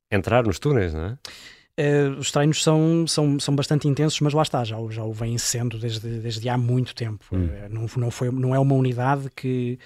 entrar 0.09 0.45
nos 0.45 0.59
túneis, 0.59 0.93
não 0.93 1.05
é? 1.05 1.17
Uh, 1.79 2.19
os 2.19 2.31
treinos 2.31 2.61
são, 2.61 3.07
são, 3.07 3.39
são 3.39 3.55
bastante 3.55 3.87
intensos, 3.87 4.19
mas 4.19 4.31
lá 4.31 4.43
está, 4.43 4.63
já, 4.63 4.77
já 4.91 5.03
o 5.03 5.11
vêm 5.11 5.39
sendo 5.39 5.79
desde, 5.79 6.07
desde 6.19 6.47
há 6.47 6.55
muito 6.55 6.93
tempo. 6.93 7.25
Hum. 7.31 7.45
Uh, 7.45 7.69
não, 7.69 7.85
não, 7.97 8.11
foi, 8.11 8.29
não 8.29 8.53
é 8.53 8.59
uma 8.59 8.75
unidade 8.75 9.27
que, 9.35 9.79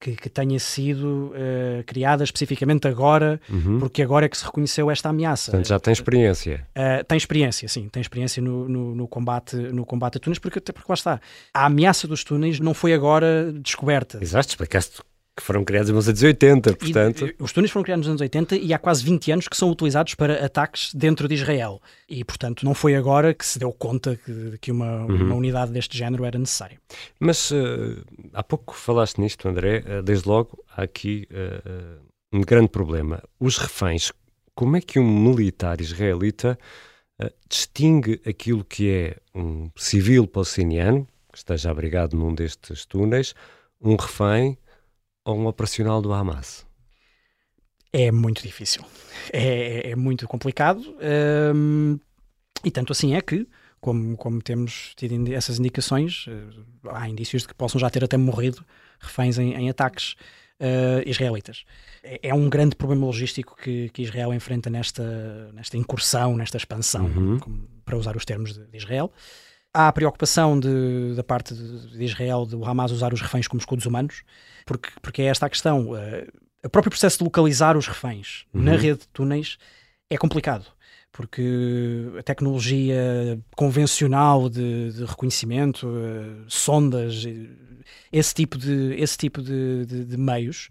que, 0.00 0.16
que 0.16 0.30
tenha 0.30 0.58
sido 0.58 1.34
uh, 1.34 1.84
criada 1.84 2.24
especificamente 2.24 2.88
agora, 2.88 3.38
uhum. 3.50 3.78
porque 3.78 4.00
agora 4.00 4.24
é 4.24 4.28
que 4.30 4.38
se 4.38 4.46
reconheceu 4.46 4.90
esta 4.90 5.10
ameaça. 5.10 5.50
Portanto, 5.50 5.68
já 5.68 5.78
tem 5.78 5.92
experiência. 5.92 6.66
tem 7.06 7.18
experiência, 7.18 7.68
sim, 7.68 7.86
tem 7.90 8.00
experiência 8.00 8.42
no, 8.42 8.66
no, 8.66 8.94
no, 8.94 9.06
combate, 9.06 9.56
no 9.56 9.84
combate 9.84 10.16
a 10.16 10.20
túneis, 10.20 10.38
porque, 10.38 10.58
porque 10.60 10.86
lá 10.88 10.94
está. 10.94 11.20
A 11.52 11.66
ameaça 11.66 12.08
dos 12.08 12.24
túneis 12.24 12.60
não 12.60 12.72
foi 12.72 12.94
agora 12.94 13.52
descoberta. 13.52 14.18
Exato, 14.22 14.48
explicaste 14.48 15.02
que 15.36 15.42
foram 15.42 15.62
criados 15.62 15.90
nos 15.90 16.08
anos 16.08 16.22
80, 16.22 16.74
portanto. 16.76 17.26
E, 17.26 17.36
os 17.38 17.52
túneis 17.52 17.70
foram 17.70 17.84
criados 17.84 18.06
nos 18.06 18.12
anos 18.12 18.22
80 18.22 18.56
e 18.56 18.72
há 18.72 18.78
quase 18.78 19.04
20 19.04 19.32
anos 19.32 19.48
que 19.48 19.56
são 19.56 19.70
utilizados 19.70 20.14
para 20.14 20.42
ataques 20.42 20.94
dentro 20.94 21.28
de 21.28 21.34
Israel. 21.34 21.80
E, 22.08 22.24
portanto, 22.24 22.64
não 22.64 22.72
foi 22.72 22.94
agora 22.94 23.34
que 23.34 23.44
se 23.44 23.58
deu 23.58 23.70
conta 23.70 24.16
que, 24.16 24.56
que 24.58 24.72
uma, 24.72 25.04
uhum. 25.04 25.26
uma 25.26 25.34
unidade 25.34 25.72
deste 25.72 25.96
género 25.96 26.24
era 26.24 26.38
necessária. 26.38 26.80
Mas 27.20 27.50
uh, 27.50 28.02
há 28.32 28.42
pouco 28.42 28.74
falaste 28.74 29.20
nisto, 29.20 29.46
André. 29.46 29.84
Uh, 29.86 30.02
desde 30.02 30.26
logo, 30.26 30.64
há 30.74 30.84
aqui 30.84 31.28
uh, 31.30 32.00
um 32.32 32.40
grande 32.40 32.68
problema. 32.68 33.22
Os 33.38 33.58
reféns. 33.58 34.10
Como 34.54 34.74
é 34.74 34.80
que 34.80 34.98
um 34.98 35.20
militar 35.22 35.82
israelita 35.82 36.58
distingue 37.48 38.20
aquilo 38.26 38.62
que 38.64 38.90
é 38.90 39.16
um 39.34 39.70
civil 39.76 40.26
palestiniano, 40.26 41.06
que 41.30 41.38
esteja 41.38 41.70
abrigado 41.70 42.14
num 42.14 42.34
destes 42.34 42.86
túneis, 42.86 43.34
um 43.80 43.96
refém 43.96 44.56
ou 45.26 45.36
um 45.36 45.46
operacional 45.46 46.00
do 46.00 46.12
Hamas? 46.12 46.64
É 47.92 48.12
muito 48.12 48.42
difícil. 48.42 48.82
É, 49.32 49.90
é 49.90 49.96
muito 49.96 50.26
complicado. 50.28 50.96
Um, 51.54 51.98
e 52.64 52.70
tanto 52.70 52.92
assim 52.92 53.14
é 53.14 53.20
que, 53.20 53.46
como, 53.80 54.16
como 54.16 54.40
temos 54.40 54.92
tido 54.96 55.32
essas 55.34 55.58
indicações, 55.58 56.26
uh, 56.28 56.90
há 56.90 57.08
indícios 57.08 57.42
de 57.42 57.48
que 57.48 57.54
possam 57.54 57.80
já 57.80 57.90
ter 57.90 58.04
até 58.04 58.16
morrido 58.16 58.64
reféns 59.00 59.38
em, 59.38 59.52
em 59.54 59.68
ataques 59.68 60.12
uh, 60.60 61.02
israelitas. 61.08 61.64
É, 62.02 62.28
é, 62.28 62.34
um 62.34 62.48
grande 62.48 62.76
problema 62.76 63.06
logístico 63.06 63.56
que, 63.56 63.88
que, 63.90 64.02
Israel 64.02 64.32
enfrenta 64.32 64.70
nesta, 64.70 65.50
nesta 65.52 65.76
incursão, 65.76 66.36
nesta 66.36 66.56
expansão, 66.56 67.06
uhum. 67.06 67.38
como, 67.40 67.68
para 67.84 67.96
usar 67.96 68.16
os 68.16 68.24
termos 68.24 68.54
de, 68.54 68.64
de 68.64 68.76
Israel. 68.76 69.12
Há 69.76 69.88
a 69.88 69.92
preocupação 69.92 70.58
de, 70.58 71.14
da 71.14 71.22
parte 71.22 71.54
de, 71.54 71.98
de 71.98 72.04
Israel 72.04 72.46
de 72.46 72.56
o 72.56 72.64
Hamas 72.64 72.92
usar 72.92 73.12
os 73.12 73.20
reféns 73.20 73.46
como 73.46 73.60
escudos 73.60 73.84
humanos 73.84 74.22
porque, 74.64 74.88
porque 75.02 75.22
é 75.22 75.26
esta 75.26 75.44
a 75.44 75.50
questão. 75.50 75.90
Uh, 75.90 76.26
o 76.64 76.70
próprio 76.70 76.90
processo 76.90 77.18
de 77.18 77.24
localizar 77.24 77.76
os 77.76 77.86
reféns 77.86 78.46
uhum. 78.54 78.62
na 78.62 78.72
rede 78.72 79.00
de 79.00 79.08
túneis 79.08 79.58
é 80.08 80.16
complicado 80.16 80.64
porque 81.16 82.12
a 82.18 82.22
tecnologia 82.22 83.40
convencional 83.56 84.50
de, 84.50 84.92
de 84.92 85.04
reconhecimento, 85.04 85.86
uh, 85.86 86.44
sondas, 86.46 87.24
esse 88.12 88.34
tipo 88.34 88.58
de, 88.58 88.94
esse 88.98 89.16
tipo 89.16 89.40
de, 89.40 89.86
de, 89.86 90.04
de, 90.04 90.16
meios, 90.18 90.68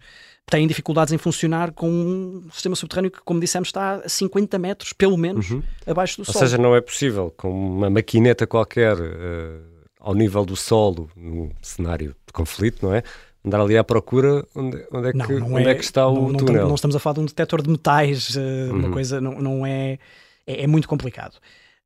têm 0.48 0.68
dificuldades 0.68 1.12
em 1.12 1.18
funcionar 1.18 1.72
com 1.72 1.90
um 1.90 2.48
sistema 2.52 2.76
subterrâneo 2.76 3.10
que, 3.10 3.20
como 3.24 3.40
dissemos, 3.40 3.68
está 3.68 3.96
a 3.96 4.08
50 4.08 4.56
metros, 4.56 4.92
pelo 4.92 5.16
menos, 5.16 5.50
uhum. 5.50 5.62
abaixo 5.84 6.18
do 6.18 6.20
Ou 6.20 6.26
solo. 6.26 6.36
Ou 6.38 6.48
seja, 6.48 6.62
não 6.62 6.76
é 6.76 6.80
possível, 6.80 7.34
com 7.36 7.50
uma 7.50 7.90
maquineta 7.90 8.46
qualquer 8.46 8.96
uh, 8.96 9.62
ao 9.98 10.14
nível 10.14 10.44
do 10.44 10.54
solo, 10.54 11.10
num 11.16 11.50
cenário 11.60 12.14
de 12.24 12.32
conflito, 12.32 12.86
não 12.86 12.94
é? 12.94 13.02
andar 13.44 13.60
ali 13.60 13.76
à 13.76 13.84
procura 13.84 14.44
onde, 14.56 14.84
onde, 14.92 15.08
é, 15.08 15.12
que, 15.12 15.18
não, 15.18 15.54
onde 15.54 15.68
é, 15.68 15.70
é, 15.70 15.74
que 15.74 15.84
está 15.84 16.06
o 16.08 16.32
não, 16.32 16.36
túnel. 16.36 16.66
Não 16.66 16.74
estamos 16.74 16.96
a 16.96 16.98
falar 16.98 17.14
de 17.14 17.20
um 17.20 17.26
detector 17.26 17.62
de 17.62 17.70
metais, 17.70 18.34
uh, 18.34 18.40
uhum. 18.40 18.78
uma 18.78 18.90
coisa, 18.90 19.20
não, 19.20 19.40
não 19.40 19.66
é, 19.66 19.98
é, 20.46 20.62
é, 20.62 20.66
muito 20.66 20.88
complicado. 20.88 21.38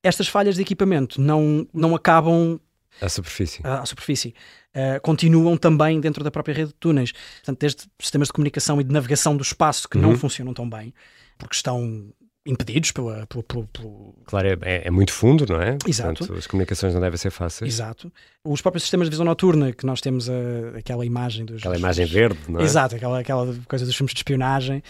Estas 0.03 0.29
falhas 0.29 0.57
de 0.57 0.63
equipamento 0.63 1.21
não, 1.21 1.67
não 1.73 1.95
acabam 1.95 2.61
à 3.01 3.09
superfície. 3.09 3.61
À, 3.65 3.81
à 3.81 3.87
superfície. 3.87 4.35
Uh, 4.75 5.01
continuam 5.03 5.57
também 5.57 6.01
dentro 6.01 6.23
da 6.23 6.31
própria 6.31 6.55
rede 6.55 6.69
de 6.69 6.75
túneis. 6.75 7.13
Portanto, 7.13 7.59
desde 7.61 7.85
sistemas 8.01 8.29
de 8.29 8.33
comunicação 8.33 8.81
e 8.81 8.85
de 8.85 8.93
navegação 8.93 9.37
do 9.37 9.43
espaço 9.43 9.89
que 9.89 9.97
uhum. 9.97 10.03
não 10.03 10.17
funcionam 10.17 10.53
tão 10.55 10.69
bem, 10.69 10.95
porque 11.39 11.55
estão 11.55 12.13
impedidos 12.47 12.91
pela, 12.91 13.27
pelo, 13.27 13.43
pelo, 13.43 13.67
pelo... 13.69 14.15
Claro, 14.25 14.49
é, 14.49 14.59
é, 14.63 14.87
é, 14.87 14.91
muito 14.91 15.13
fundo, 15.13 15.47
não 15.47 15.61
é? 15.61 15.77
Exato. 15.87 16.19
Portanto, 16.19 16.39
as 16.39 16.47
comunicações 16.47 16.95
não 16.95 17.01
devem 17.01 17.17
ser 17.17 17.31
fáceis. 17.31 17.73
Exato. 17.73 18.13
Os 18.45 18.63
próprios 18.63 18.83
sistemas 18.83 19.09
de 19.09 19.11
visão 19.11 19.27
noturna, 19.27 19.73
que 19.73 19.85
nós 19.85 20.01
temos 20.01 20.29
a, 20.29 20.79
aquela 20.79 21.05
imagem 21.05 21.45
dos... 21.45 21.59
Aquela 21.59 21.77
imagem 21.77 22.07
verde, 22.07 22.39
não 22.49 22.61
é? 22.61 22.65
Exato, 22.65 22.97
aquela, 22.97 23.21
aquela 23.21 23.55
coisa 23.69 23.85
dos 23.85 23.95
filmes 23.95 24.15
de 24.15 24.21
espionagem, 24.21 24.83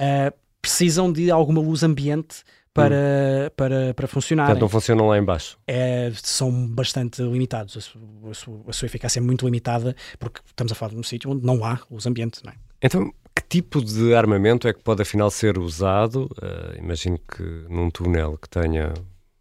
uh, 0.00 0.36
precisam 0.60 1.10
de 1.10 1.30
alguma 1.30 1.60
luz 1.60 1.82
ambiente 1.82 2.42
para, 2.82 3.52
para, 3.56 3.94
para 3.94 4.06
funcionarem. 4.06 4.48
Portanto, 4.48 4.62
não 4.62 4.68
funcionam 4.68 5.08
lá 5.08 5.18
embaixo. 5.18 5.58
É, 5.66 6.10
são 6.14 6.66
bastante 6.68 7.22
limitados. 7.22 7.76
A 7.76 7.80
sua, 7.80 8.00
a, 8.30 8.34
sua, 8.34 8.60
a 8.68 8.72
sua 8.72 8.86
eficácia 8.86 9.20
é 9.20 9.22
muito 9.22 9.44
limitada 9.44 9.94
porque 10.18 10.40
estamos 10.46 10.72
a 10.72 10.74
falar 10.74 10.92
de 10.92 10.98
um 10.98 11.02
sítio 11.02 11.30
onde 11.30 11.44
não 11.44 11.64
há 11.64 11.78
luz 11.90 12.06
ambiente. 12.06 12.40
Não 12.44 12.52
é? 12.52 12.56
Então, 12.82 13.12
que 13.34 13.42
tipo 13.60 13.82
de 13.82 14.14
armamento 14.14 14.66
é 14.66 14.72
que 14.72 14.82
pode 14.82 15.02
afinal 15.02 15.30
ser 15.30 15.58
usado? 15.58 16.24
Uh, 16.42 16.78
imagino 16.78 17.18
que 17.18 17.42
num 17.68 17.90
túnel 17.90 18.38
que 18.38 18.48
tenha 18.48 18.94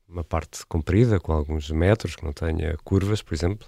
uma 0.07 0.23
parte 0.23 0.65
comprida, 0.65 1.19
com 1.19 1.33
alguns 1.33 1.69
metros, 1.69 2.15
que 2.15 2.23
não 2.23 2.31
tenha 2.31 2.77
curvas, 2.83 3.21
por 3.21 3.33
exemplo, 3.33 3.67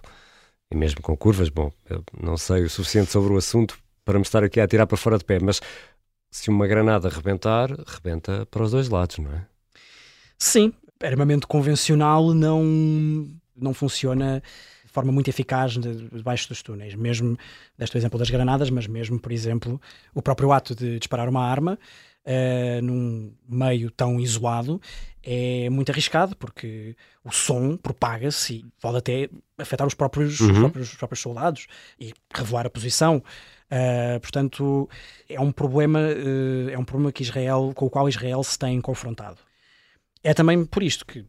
e 0.72 0.76
mesmo 0.76 1.02
com 1.02 1.16
curvas, 1.18 1.50
bom, 1.50 1.72
eu 1.90 2.04
não 2.20 2.38
sei 2.38 2.64
o 2.64 2.70
suficiente 2.70 3.12
sobre 3.12 3.34
o 3.34 3.38
assunto 3.38 3.78
para 4.06 4.18
me 4.18 4.24
estar 4.24 4.44
aqui 4.44 4.60
a 4.60 4.68
tirar 4.68 4.88
para 4.88 4.98
fora 4.98 5.18
de 5.18 5.26
pé, 5.26 5.40
mas 5.42 5.60
se 6.32 6.50
uma 6.50 6.68
granada 6.68 7.10
rebentar, 7.10 7.70
rebenta 7.88 8.46
para 8.46 8.64
os 8.64 8.72
dois 8.72 8.88
lados, 8.90 9.18
não 9.18 9.32
é? 9.32 9.46
Sim, 10.40 10.74
armamento 11.04 11.48
convencional 11.48 12.34
não, 12.34 12.64
não 13.56 13.74
funciona 13.74 14.42
de 14.86 14.92
forma 14.92 15.12
muito 15.12 15.30
eficaz 15.30 15.74
debaixo 15.74 16.48
dos 16.50 16.64
túneis. 16.64 16.96
Mesmo, 16.96 17.38
deste 17.78 17.98
exemplo 17.98 18.18
das 18.18 18.30
granadas, 18.30 18.70
mas 18.70 18.88
mesmo, 18.88 19.20
por 19.20 19.32
exemplo, 19.32 19.80
o 20.16 20.22
próprio 20.22 20.52
ato 20.52 20.74
de 20.74 20.98
disparar 20.98 21.30
uma 21.30 21.46
arma 21.46 21.78
uh, 22.26 22.82
num 22.82 23.32
meio 23.48 23.92
tão 23.92 24.20
isolado 24.20 24.82
é 25.22 25.70
muito 25.70 25.92
arriscado 25.92 26.36
porque 26.36 26.96
o 27.24 27.32
som 27.32 27.76
propaga-se 27.78 28.54
e 28.56 28.66
pode 28.82 28.98
até 28.98 29.30
afetar 29.58 29.86
os 29.86 29.94
próprios, 29.94 30.40
uhum. 30.40 30.52
os 30.52 30.58
próprios, 30.60 30.92
os 30.92 30.98
próprios 30.98 31.20
soldados 31.22 31.68
e 32.00 32.14
revelar 32.34 32.66
a 32.66 32.70
posição. 32.70 33.22
Uh, 33.72 34.20
portanto, 34.22 34.90
é 35.28 35.40
um 35.40 35.52
problema, 35.52 36.00
uh, 36.00 36.70
é 36.70 36.78
um 36.80 36.84
problema 36.84 37.12
que 37.12 37.22
Israel, 37.22 37.74
com 37.76 37.86
o 37.86 37.90
qual 37.90 38.10
Israel 38.10 38.44
se 38.44 38.58
tem 38.58 38.82
confrontado. 38.82 39.38
É 40.24 40.34
também 40.34 40.66
por 40.66 40.84
isto 40.84 41.06
que, 41.06 41.26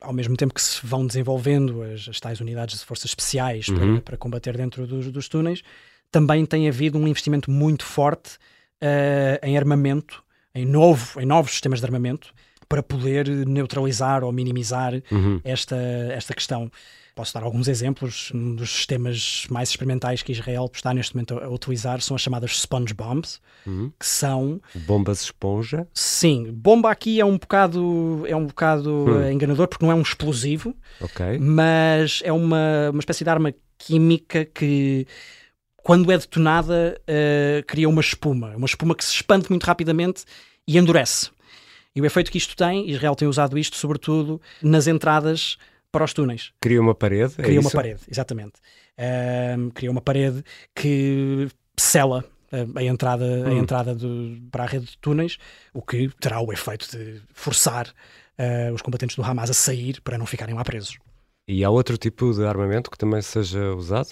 ao 0.00 0.12
mesmo 0.12 0.36
tempo 0.36 0.54
que 0.54 0.62
se 0.62 0.84
vão 0.84 1.06
desenvolvendo 1.06 1.82
as, 1.82 2.08
as 2.08 2.20
tais 2.20 2.40
unidades 2.40 2.78
de 2.78 2.84
forças 2.84 3.10
especiais 3.10 3.68
uhum. 3.68 3.94
para, 3.94 4.02
para, 4.02 4.16
combater 4.16 4.56
dentro 4.56 4.86
dos, 4.86 5.10
dos, 5.10 5.28
túneis, 5.28 5.62
também 6.10 6.44
tem 6.44 6.68
havido 6.68 6.98
um 6.98 7.08
investimento 7.08 7.50
muito 7.50 7.84
forte 7.84 8.36
uh, 8.82 9.38
em 9.42 9.56
armamento, 9.56 10.22
em, 10.54 10.64
novo, 10.64 11.20
em 11.20 11.26
novos 11.26 11.52
sistemas 11.52 11.80
de 11.80 11.86
armamento, 11.86 12.32
para 12.68 12.82
poder 12.82 13.28
neutralizar 13.28 14.24
ou 14.24 14.32
minimizar 14.32 14.94
uhum. 15.10 15.40
esta, 15.44 15.76
esta 16.10 16.34
questão. 16.34 16.70
Posso 17.14 17.32
dar 17.32 17.44
alguns 17.44 17.68
exemplos. 17.68 18.32
Um 18.34 18.56
dos 18.56 18.70
sistemas 18.70 19.46
mais 19.48 19.68
experimentais 19.68 20.22
que 20.22 20.32
Israel 20.32 20.68
está 20.72 20.92
neste 20.92 21.14
momento 21.14 21.38
a, 21.38 21.48
utilizar 21.48 22.00
são 22.00 22.16
as 22.16 22.22
chamadas 22.22 22.58
sponge 22.58 22.92
bombs, 22.92 23.40
uhum. 23.64 23.92
que 23.98 24.06
são 24.06 24.60
bombas 24.86 25.22
esponja. 25.22 25.86
Sim, 25.94 26.50
bomba 26.52 26.90
aqui 26.90 27.20
é 27.20 27.24
um 27.24 27.38
bocado 27.38 28.24
é 28.26 28.34
um 28.34 28.46
bocado 28.46 28.90
uhum. 28.90 29.30
enganador 29.30 29.68
porque 29.68 29.84
não 29.84 29.92
é 29.92 29.94
um 29.94 30.02
explosivo, 30.02 30.74
okay. 31.00 31.38
mas 31.38 32.20
é 32.24 32.32
uma, 32.32 32.90
uma 32.90 33.00
espécie 33.00 33.22
de 33.22 33.30
arma 33.30 33.54
química 33.78 34.44
que 34.44 35.06
quando 35.76 36.10
é 36.10 36.18
detonada 36.18 37.00
uh, 37.02 37.64
cria 37.66 37.88
uma 37.88 38.00
espuma, 38.00 38.56
uma 38.56 38.66
espuma 38.66 38.94
que 38.94 39.04
se 39.04 39.12
expande 39.12 39.46
muito 39.50 39.64
rapidamente 39.64 40.24
e 40.66 40.78
endurece. 40.78 41.30
E 41.94 42.00
o 42.00 42.06
efeito 42.06 42.32
que 42.32 42.38
isto 42.38 42.56
tem, 42.56 42.90
Israel 42.90 43.14
tem 43.14 43.28
usado 43.28 43.56
isto 43.56 43.76
sobretudo 43.76 44.40
nas 44.60 44.88
entradas 44.88 45.56
para 45.94 46.04
os 46.04 46.12
túneis. 46.12 46.52
Cria 46.60 46.80
uma 46.80 46.94
parede? 46.94 47.34
É 47.38 47.42
cria 47.44 47.60
uma 47.60 47.70
parede, 47.70 48.00
exatamente. 48.10 48.54
Um, 49.56 49.70
cria 49.70 49.88
uma 49.88 50.00
parede 50.00 50.44
que 50.74 51.48
sela 51.76 52.24
a 52.74 52.82
entrada, 52.82 53.24
hum. 53.24 53.46
a 53.46 53.54
entrada 53.54 53.94
de, 53.94 54.42
para 54.50 54.64
a 54.64 54.66
rede 54.66 54.86
de 54.86 54.98
túneis, 54.98 55.38
o 55.72 55.80
que 55.80 56.08
terá 56.20 56.40
o 56.40 56.52
efeito 56.52 56.88
de 56.90 57.22
forçar 57.32 57.86
uh, 57.88 58.74
os 58.74 58.82
combatentes 58.82 59.14
do 59.14 59.22
Hamas 59.22 59.50
a 59.50 59.54
sair 59.54 60.00
para 60.00 60.18
não 60.18 60.26
ficarem 60.26 60.54
lá 60.54 60.64
presos. 60.64 60.98
E 61.46 61.62
há 61.62 61.70
outro 61.70 61.96
tipo 61.96 62.32
de 62.32 62.44
armamento 62.44 62.90
que 62.90 62.98
também 62.98 63.22
seja 63.22 63.72
usado? 63.74 64.10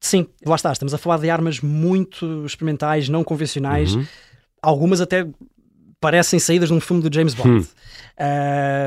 Sim, 0.00 0.26
lá 0.44 0.56
está. 0.56 0.72
Estamos 0.72 0.92
a 0.92 0.98
falar 0.98 1.18
de 1.18 1.30
armas 1.30 1.60
muito 1.60 2.44
experimentais, 2.44 3.08
não 3.08 3.24
convencionais, 3.24 3.94
uhum. 3.94 4.06
algumas 4.60 5.00
até 5.00 5.26
parecem 6.00 6.40
saídas 6.40 6.68
de 6.68 6.74
um 6.74 6.80
filme 6.80 7.00
do 7.02 7.14
James 7.14 7.32
Bond. 7.32 7.66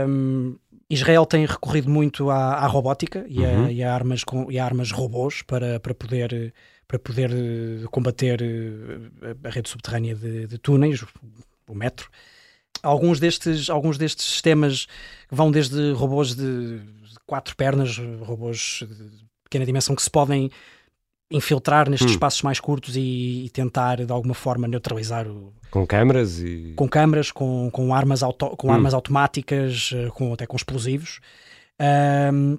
Hum. 0.07 0.55
Israel 0.89 1.25
tem 1.25 1.45
recorrido 1.45 1.89
muito 1.89 2.29
à, 2.29 2.55
à 2.55 2.67
robótica 2.67 3.25
e, 3.27 3.39
uhum. 3.39 3.65
a, 3.65 3.71
e, 3.71 3.83
a, 3.83 3.93
armas 3.93 4.23
com, 4.23 4.51
e 4.51 4.59
a 4.59 4.65
armas 4.65 4.91
robôs 4.91 5.41
para, 5.41 5.79
para 5.79 5.95
poder, 5.95 6.53
para 6.87 6.99
poder 6.99 7.31
eh, 7.31 7.87
combater 7.89 8.41
eh, 8.41 9.35
a, 9.43 9.49
rede 9.49 9.69
subterrânea 9.69 10.15
de, 10.15 10.45
de 10.47 10.57
túneis, 10.59 11.03
o 11.67 11.73
metro. 11.73 12.09
Alguns 12.83 13.19
destes, 13.19 13.69
alguns 13.69 13.97
destes 13.97 14.25
sistemas 14.25 14.85
vão 15.31 15.49
desde 15.49 15.91
robôs 15.93 16.35
de, 16.35 16.79
de 16.79 17.15
quatro 17.25 17.55
pernas, 17.55 17.97
robôs 18.21 18.83
de 18.87 19.25
pequena 19.43 19.65
dimensão 19.65 19.95
que 19.95 20.03
se 20.03 20.09
podem 20.09 20.51
infiltrar 21.29 21.89
nestes 21.89 22.11
hum. 22.11 22.13
espaços 22.13 22.41
mais 22.41 22.59
curtos 22.59 22.95
e, 22.95 23.45
e, 23.45 23.49
tentar 23.49 24.05
de 24.05 24.11
alguma 24.11 24.33
forma 24.33 24.67
neutralizar 24.67 25.27
o 25.27 25.53
com 25.71 25.85
câmaras 25.85 26.39
e 26.39 26.73
com 26.75 26.87
câmaras 26.87 27.31
com, 27.31 27.69
com 27.71 27.93
armas 27.93 28.21
auto, 28.21 28.55
com 28.55 28.67
hum. 28.67 28.71
armas 28.71 28.93
automáticas 28.93 29.91
eh, 29.93 30.09
com 30.09 30.33
até 30.33 30.45
com 30.45 30.55
explosivos. 30.55 31.19
Um, 32.31 32.57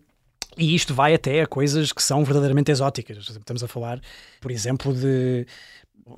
e 0.59 0.75
isto 0.75 0.95
vai 0.95 1.15
até 1.15 1.43
a 1.43 1.47
coisas 1.47 1.93
que 1.93 2.03
são 2.03 2.25
verdadeiramente 2.25 2.71
exóticas. 2.71 3.19
Estamos 3.19 3.63
a 3.63 3.69
falar 3.69 4.01
por 4.41 4.51
exemplo 4.51 4.93
de 4.93 5.47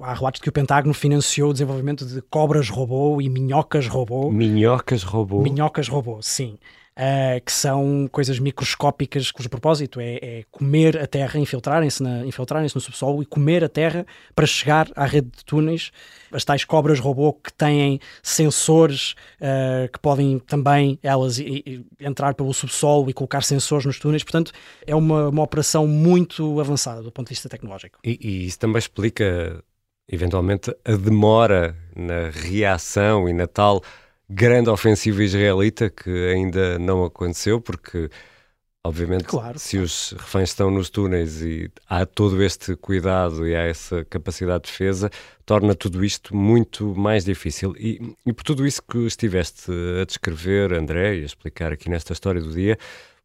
há 0.00 0.14
relatos 0.14 0.38
de 0.38 0.42
que 0.42 0.48
o 0.48 0.52
Pentágono 0.52 0.94
financiou 0.94 1.50
o 1.50 1.52
desenvolvimento 1.52 2.04
de 2.06 2.20
cobras 2.22 2.68
robô 2.68 3.20
e 3.20 3.28
minhocas 3.28 3.86
robô. 3.86 4.30
Minhocas 4.30 5.02
robô. 5.02 5.42
Minhocas 5.42 5.86
robô 5.86 6.20
sim 6.22 6.58
uh, 6.98 7.40
que 7.44 7.52
são 7.52 8.08
coisas 8.10 8.38
microscópicas 8.38 9.30
cujo 9.30 9.48
propósito 9.48 10.00
é, 10.00 10.16
é 10.16 10.44
comer 10.50 10.98
a 10.98 11.06
terra, 11.06 11.38
infiltrarem-se 11.38 12.02
infiltrarem 12.26 12.68
no 12.74 12.80
subsolo 12.80 13.22
e 13.22 13.26
comer 13.26 13.62
a 13.62 13.68
terra 13.68 14.04
para 14.34 14.46
chegar 14.46 14.88
à 14.96 15.06
rede 15.06 15.28
de 15.36 15.44
túneis. 15.44 15.90
As 16.32 16.44
tais 16.44 16.64
cobras 16.64 16.98
robô 16.98 17.32
que 17.32 17.52
têm 17.52 18.00
sensores 18.22 19.12
uh, 19.40 19.90
que 19.90 19.98
podem 20.00 20.38
também 20.40 20.98
elas 21.02 21.38
i, 21.38 21.62
i, 21.64 21.86
entrar 22.00 22.34
pelo 22.34 22.52
subsolo 22.52 23.08
e 23.08 23.12
colocar 23.12 23.42
sensores 23.42 23.86
nos 23.86 23.98
túneis. 23.98 24.24
Portanto, 24.24 24.52
é 24.86 24.94
uma, 24.94 25.28
uma 25.28 25.42
operação 25.42 25.86
muito 25.86 26.60
avançada 26.60 27.02
do 27.02 27.12
ponto 27.12 27.28
de 27.28 27.34
vista 27.34 27.48
tecnológico. 27.48 27.98
E, 28.04 28.18
e 28.20 28.46
isso 28.46 28.58
também 28.58 28.78
explica, 28.78 29.62
eventualmente, 30.08 30.74
a 30.84 30.96
demora 30.96 31.76
na 31.94 32.30
reação 32.30 33.28
e 33.28 33.32
na 33.32 33.46
tal 33.46 33.82
grande 34.28 34.68
ofensiva 34.68 35.22
israelita 35.22 35.88
que 35.88 36.10
ainda 36.28 36.78
não 36.78 37.04
aconteceu, 37.04 37.60
porque 37.60 38.10
obviamente 38.84 39.24
claro. 39.24 39.58
se 39.58 39.78
os 39.78 40.14
reféns 40.18 40.50
estão 40.50 40.70
nos 40.70 40.90
túneis 40.90 41.42
e 41.42 41.70
há 41.88 42.04
todo 42.06 42.42
este 42.42 42.76
cuidado 42.76 43.46
e 43.46 43.54
há 43.54 43.62
essa 43.62 44.04
capacidade 44.04 44.64
de 44.64 44.70
defesa, 44.70 45.10
torna 45.44 45.74
tudo 45.74 46.04
isto 46.04 46.34
muito 46.36 46.94
mais 46.94 47.24
difícil. 47.24 47.74
E, 47.78 48.14
e 48.26 48.32
por 48.32 48.44
tudo 48.44 48.66
isso 48.66 48.82
que 48.82 48.98
estiveste 49.06 49.70
a 50.00 50.04
descrever, 50.04 50.72
André, 50.72 51.16
e 51.16 51.22
a 51.22 51.26
explicar 51.26 51.72
aqui 51.72 51.88
nesta 51.88 52.12
história 52.12 52.40
do 52.40 52.52
dia, 52.52 52.78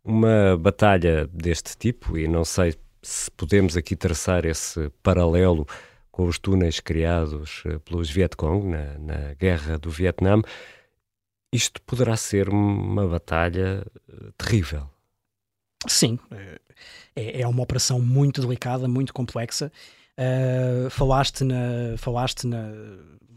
uma 0.03 0.57
batalha 0.57 1.27
deste 1.31 1.77
tipo, 1.77 2.17
e 2.17 2.27
não 2.27 2.43
sei 2.43 2.75
se 3.01 3.29
podemos 3.31 3.75
aqui 3.75 3.95
traçar 3.95 4.45
esse 4.45 4.89
paralelo 5.01 5.67
com 6.11 6.25
os 6.25 6.37
túneis 6.37 6.79
criados 6.79 7.63
eh, 7.65 7.79
pelos 7.79 8.09
Vietcong 8.09 8.67
na, 8.67 8.97
na 8.99 9.33
guerra 9.33 9.77
do 9.77 9.89
Vietnã, 9.89 10.41
isto 11.53 11.81
poderá 11.83 12.17
ser 12.17 12.49
uma 12.49 13.07
batalha 13.07 13.85
eh, 14.09 14.31
terrível. 14.37 14.89
Sim, 15.87 16.17
é, 17.15 17.41
é 17.41 17.47
uma 17.47 17.61
operação 17.61 17.99
muito 18.01 18.41
delicada, 18.41 18.87
muito 18.87 19.13
complexa. 19.13 19.71
Uh, 20.17 20.89
falaste 20.91 21.43
na, 21.43 21.97
falaste 21.97 22.45
na, 22.45 22.71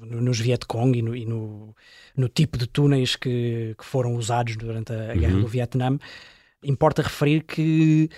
nos 0.01 0.39
Vietcong 0.39 0.99
e, 0.99 1.03
no, 1.03 1.17
e 1.17 1.25
no, 1.25 1.75
no, 2.15 2.29
tipo 2.29 2.59
de 2.59 2.67
túneis 2.67 3.17
que, 3.17 3.75
que 3.79 3.85
foram 3.85 4.15
usados 4.15 4.57
durante 4.57 4.93
a, 4.93 5.13
a 5.13 5.15
guerra 5.15 5.35
uhum. 5.35 5.41
do 5.41 5.49
Vietnã. 5.49 5.99
Importa 6.63 7.03
referir 7.03 7.45
que 7.45 8.11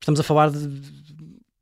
estamos 0.00 0.20
a 0.20 0.22
falar 0.22 0.50
de 0.50 0.68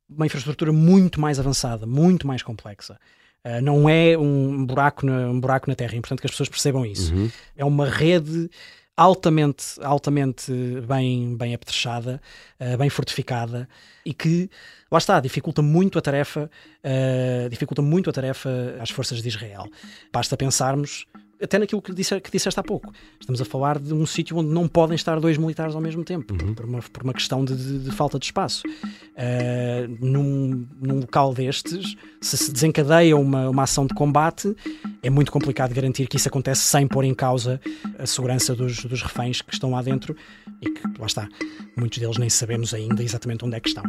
uma 0.09 0.27
infraestrutura 0.27 0.73
muito 0.73 1.21
mais 1.21 1.41
avançada, 1.41 1.87
muito 1.87 2.27
mais 2.27 2.43
complexa. 2.43 2.99
Uh, 3.45 3.61
não 3.61 3.89
é 3.89 4.17
um 4.17 4.65
buraco, 4.65 5.05
na, 5.05 5.29
um 5.29 5.39
buraco 5.39 5.69
na 5.69 5.77
terra, 5.77 5.95
é 5.95 5.97
importante 5.97 6.21
que 6.21 6.27
as 6.27 6.31
pessoas 6.31 6.49
percebam 6.49 6.87
isso. 6.87 7.15
Uhum. 7.15 7.31
É 7.57 7.65
uma 7.65 7.89
rede 7.89 8.51
altamente, 8.97 9.65
altamente 9.83 10.53
bem, 10.87 11.37
bem 11.37 11.55
apetrechada, 11.55 12.21
uh, 12.61 12.79
bem 12.79 12.89
fortificada 12.89 13.69
e 14.05 14.15
que, 14.15 14.49
lá 14.91 14.99
está, 14.99 15.21
dificulta 15.21 15.61
muito 15.61 15.99
a 15.99 16.03
tarefa, 16.03 16.51
uh, 16.85 17.49
dificulta 17.49 17.83
muito 17.83 18.09
a 18.09 18.13
tarefa 18.13 18.77
às 18.81 18.91
forças 18.91 19.21
de 19.21 19.29
Israel. 19.29 19.69
Basta 20.13 20.37
pensarmos 20.37 21.07
até 21.45 21.59
naquilo 21.59 21.81
que, 21.83 21.93
disse, 21.93 22.19
que 22.21 22.31
disseste 22.31 22.59
há 22.59 22.63
pouco. 22.63 22.93
Estamos 23.21 23.41
a 23.41 23.45
falar 23.45 23.79
de 23.79 23.93
um 23.93 24.07
sítio 24.07 24.37
onde 24.37 24.51
não 24.51 24.67
podem 24.67 24.95
estar 24.95 25.21
dois 25.21 25.37
militares 25.37 25.75
ao 25.75 25.81
mesmo 25.81 26.03
tempo, 26.03 26.35
uhum. 26.35 26.55
por, 26.55 26.65
uma, 26.65 26.81
por 26.81 27.03
uma 27.03 27.13
questão 27.13 27.45
de, 27.45 27.55
de, 27.55 27.79
de 27.81 27.91
falta 27.93 28.19
de 28.19 28.25
espaço. 28.25 28.63
Uh, 28.67 30.05
num, 30.05 30.67
num 30.81 31.01
local 31.01 31.33
destes, 31.35 31.97
se 32.21 32.37
se 32.37 32.53
desencadeia 32.53 33.17
uma, 33.17 33.49
uma 33.49 33.63
ação 33.63 33.87
de 33.87 33.95
combate, 33.95 34.55
é 35.03 35.11
muito 35.11 35.31
complicado 35.31 35.75
garantir 35.75 36.09
que 36.09 36.17
isso 36.17 36.29
acontece 36.29 36.63
sem 36.63 36.87
pôr 36.87 37.05
em 37.05 37.15
causa 37.15 37.61
a 37.99 38.07
segurança 38.07 38.55
dos, 38.55 38.85
dos 38.85 39.03
reféns 39.03 39.43
que 39.43 39.53
estão 39.53 39.71
lá 39.71 39.83
dentro 39.83 40.17
e 40.61 40.71
que, 40.71 40.83
lá 40.99 41.07
está, 41.07 41.29
muitos 41.77 41.99
deles 41.99 42.17
nem 42.17 42.31
sabemos 42.31 42.73
ainda 42.73 43.03
exatamente 43.03 43.45
onde 43.45 43.57
é 43.57 43.61
que 43.61 43.69
estão. 43.69 43.85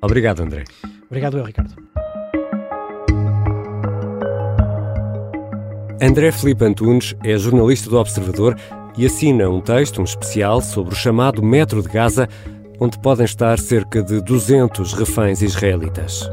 Obrigado, 0.00 0.40
André. 0.40 0.64
Obrigado, 1.08 1.36
eu, 1.36 1.44
Ricardo. 1.44 1.89
André 6.02 6.32
Felipe 6.32 6.64
Antunes 6.64 7.14
é 7.22 7.36
jornalista 7.36 7.90
do 7.90 7.98
Observador 7.98 8.56
e 8.96 9.04
assina 9.04 9.50
um 9.50 9.60
texto, 9.60 10.00
um 10.00 10.04
especial, 10.04 10.62
sobre 10.62 10.94
o 10.94 10.96
chamado 10.96 11.42
Metro 11.42 11.82
de 11.82 11.90
Gaza, 11.90 12.26
onde 12.80 12.98
podem 12.98 13.26
estar 13.26 13.58
cerca 13.58 14.02
de 14.02 14.22
200 14.22 14.94
reféns 14.94 15.42
israelitas. 15.42 16.26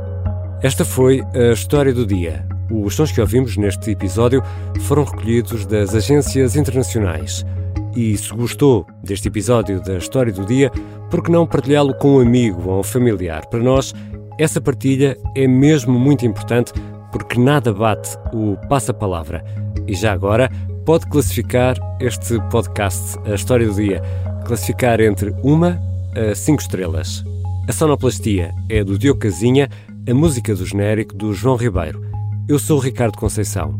Esta 0.64 0.86
foi 0.86 1.22
a 1.36 1.52
história 1.52 1.94
do 1.94 2.06
dia. 2.06 2.48
Os 2.72 2.96
sons 2.96 3.12
que 3.12 3.20
ouvimos 3.20 3.58
neste 3.58 3.92
episódio 3.92 4.42
foram 4.84 5.04
recolhidos 5.04 5.66
das 5.66 5.94
agências 5.94 6.56
internacionais. 6.56 7.46
E 7.94 8.16
se 8.16 8.34
gostou 8.34 8.88
deste 9.04 9.28
episódio 9.28 9.82
da 9.82 9.98
História 9.98 10.32
do 10.32 10.46
Dia, 10.46 10.72
por 11.10 11.22
que 11.22 11.32
não 11.32 11.46
partilhá-lo 11.46 11.94
com 11.96 12.16
um 12.16 12.20
amigo 12.22 12.70
ou 12.70 12.80
um 12.80 12.84
familiar? 12.84 13.46
Para 13.48 13.60
nós, 13.60 13.94
essa 14.40 14.62
partilha 14.62 15.18
é 15.36 15.46
mesmo 15.46 16.00
muito 16.00 16.26
importante 16.26 16.72
porque 17.12 17.40
nada 17.40 17.74
bate 17.74 18.18
o 18.34 18.58
passa-palavra. 18.68 19.44
E 19.88 19.94
já 19.94 20.14
agora, 20.14 20.50
pode 20.86 21.08
classificar 21.08 21.76
este 22.00 22.40
podcast, 22.50 23.18
a 23.26 23.34
história 23.34 23.68
do 23.68 23.74
dia, 23.74 24.02
classificar 24.46 25.00
entre 25.02 25.36
uma 25.44 25.80
a 26.16 26.34
cinco 26.34 26.62
estrelas. 26.62 27.24
A 27.68 27.74
sonoplastia 27.74 28.54
é 28.70 28.84
do 28.84 28.98
Diogo 28.98 29.20
Casinha, 29.20 29.70
a 30.10 30.14
música 30.14 30.56
do 30.56 30.66
genérico 30.66 31.16
do 31.16 31.34
João 31.34 31.58
Ribeiro. 31.58 32.02
Eu 32.48 32.58
sou 32.58 32.78
o 32.78 32.82
Ricardo 32.82 33.18
Conceição. 33.18 33.80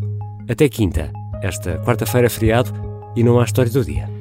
Até 0.50 0.68
quinta. 0.68 1.12
Esta 1.42 1.78
quarta-feira 1.80 2.28
é 2.28 2.30
feriado 2.30 2.72
e 3.16 3.24
não 3.24 3.40
há 3.40 3.46
história 3.46 3.72
do 3.72 3.84
dia. 3.84 4.17